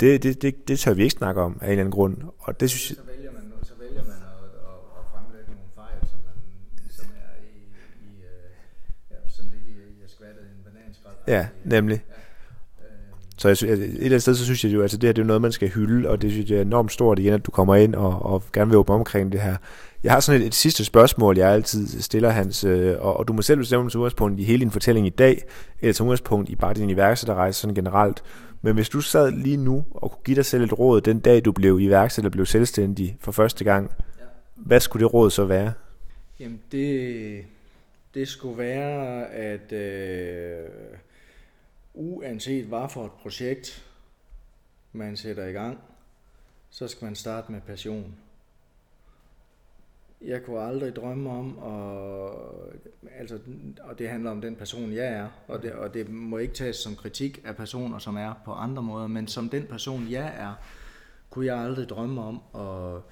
[0.00, 2.16] det, det, det, det tør vi ikke snakke om af en eller anden grund.
[2.38, 6.08] Og det synes så vælger man, så vælger man at, at, at fremlægge nogle fejl,
[6.10, 6.36] som, man,
[6.90, 7.56] som er i,
[8.04, 8.50] i øh,
[9.10, 11.16] ja, sådan lidt i, i skvattet en bananskrald.
[11.26, 12.04] Ja, nemlig.
[12.08, 12.17] Ja.
[13.38, 15.22] Så jeg, et eller andet sted, så synes jeg jo, at altså det her det
[15.22, 17.50] er noget, man skal hylde, og det synes jeg er enormt stort igen, at du
[17.50, 19.56] kommer ind og, og gerne vil åbne omkring det her.
[20.04, 23.32] Jeg har sådan et, et sidste spørgsmål, jeg altid stiller, Hans, øh, og, og du
[23.32, 25.42] må selv bestemme som udgangspunkt i hele din fortælling i dag,
[25.80, 28.22] eller til udgangspunkt i bare din iværksætterrejse sådan generelt.
[28.62, 31.44] Men hvis du sad lige nu og kunne give dig selv et råd den dag,
[31.44, 34.24] du blev iværksætter, blev selvstændig for første gang, ja.
[34.56, 35.72] hvad skulle det råd så være?
[36.40, 37.44] Jamen det,
[38.14, 40.58] det skulle være, at øh,
[41.94, 43.84] uanset hvad for et projekt
[44.92, 45.80] man sætter i gang,
[46.70, 48.18] så skal man starte med passion
[50.20, 52.32] jeg kunne aldrig drømme om, og,
[53.18, 53.38] altså,
[53.80, 56.76] og det handler om den person, jeg er, og det, og det må ikke tages
[56.76, 60.54] som kritik af personer, som er på andre måder, men som den person, jeg er,
[61.30, 63.02] kunne jeg aldrig drømme om at,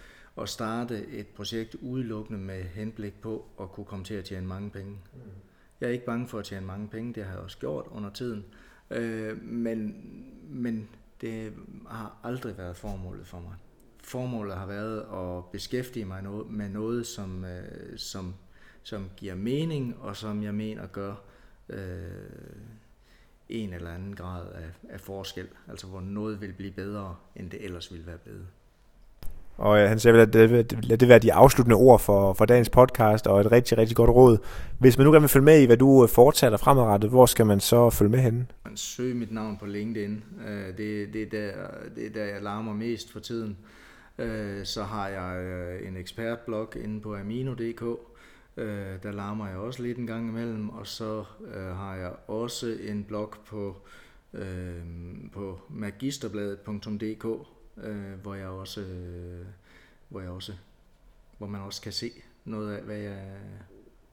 [0.42, 4.70] at starte et projekt udelukkende med henblik på at kunne komme til at tjene mange
[4.70, 4.98] penge.
[5.80, 8.10] Jeg er ikke bange for at tjene mange penge, det har jeg også gjort under
[8.10, 8.44] tiden,
[8.90, 9.96] øh, men,
[10.48, 10.88] men
[11.20, 11.52] det
[11.88, 13.54] har aldrig været formålet for mig
[14.06, 18.34] formålet har været at beskæftige mig med noget, som, øh, som,
[18.82, 21.14] som giver mening, og som jeg mener gør
[21.68, 21.78] øh,
[23.48, 25.46] en eller anden grad af, af forskel.
[25.70, 28.46] Altså hvor noget vil blive bedre, end det ellers ville være blevet.
[29.56, 32.68] Og øh, han siger, at det, lad det være de afsluttende ord for, for dagens
[32.68, 34.38] podcast, og et rigtig, rigtig godt råd.
[34.78, 37.46] Hvis man nu gerne vil følge med i, hvad du øh, fortsætter fremadrettet, hvor skal
[37.46, 38.46] man så følge med henne?
[38.98, 40.24] Man mit navn på LinkedIn.
[40.46, 43.58] Øh, det, det, er der, det er der, jeg larmer mest for tiden.
[44.18, 47.82] Øh, så har jeg øh, en ekspertblog inde på amino.dk,
[48.56, 51.24] øh, der larmer jeg også lidt en gang imellem, og så
[51.54, 53.76] øh, har jeg også en blog på,
[54.32, 54.82] øh,
[55.32, 57.24] på magisterbladet.dk,
[58.22, 58.84] hvor jeg også
[60.08, 60.52] hvor jeg også
[61.38, 62.10] hvor man også kan se
[62.44, 63.26] noget af, hvad jeg,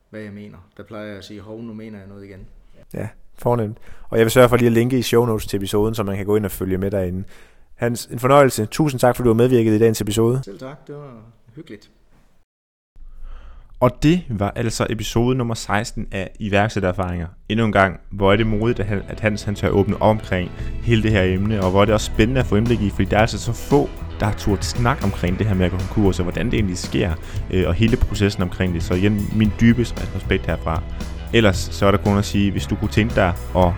[0.09, 0.69] hvad jeg mener.
[0.77, 2.47] Der plejer jeg at sige, hov, nu mener jeg noget igen.
[2.93, 3.77] Ja, fornemt.
[4.09, 6.17] Og jeg vil sørge for lige at linke i show notes til episoden, så man
[6.17, 7.23] kan gå ind og følge med derinde.
[7.75, 8.65] Hans, en fornøjelse.
[8.65, 10.41] Tusind tak, fordi du har medvirket i dagens episode.
[10.43, 11.21] Selv tak, det var
[11.55, 11.91] hyggeligt.
[13.83, 17.27] Og det var altså episode nummer 16 af iværksættererfaringer.
[17.49, 20.51] Endnu en gang, hvor er det modigt, at Hans han tør åbne omkring
[20.83, 23.05] hele det her emne, og hvor er det også spændende at få indblik i, fordi
[23.05, 26.23] der er altså så få, der har turt snak omkring det her med konkurs, og
[26.23, 27.13] hvordan det egentlig sker,
[27.51, 28.83] øh, og hele processen omkring det.
[28.83, 30.83] Så igen, min dybeste respekt herfra.
[31.33, 33.71] Ellers så er der kun at sige, hvis du kunne tænke dig at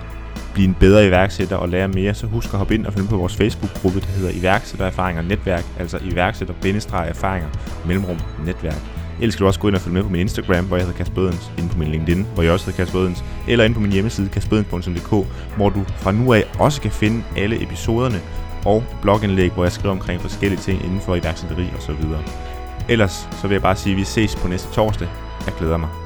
[0.54, 3.18] blive en bedre iværksætter og lære mere, så husk at hoppe ind og følge på
[3.18, 7.48] vores Facebook-gruppe, der hedder Iværksættererfaringer Netværk, altså iværksætter-erfaringer
[7.86, 8.78] mellemrum netværk.
[9.20, 10.98] Ellers skal du også gå ind og følge med på min Instagram, hvor jeg hedder
[10.98, 13.80] Kasper Bødens, inde på min LinkedIn, hvor jeg også hedder Kasper Bødens, eller inde på
[13.80, 18.22] min hjemmeside kasperbødens.dk, hvor du fra nu af også kan finde alle episoderne
[18.66, 22.24] og blogindlæg, hvor jeg skriver omkring forskellige ting inden for iværksætteri og så videre.
[22.90, 25.08] Ellers så vil jeg bare sige, at vi ses på næste torsdag.
[25.46, 26.05] Jeg glæder mig.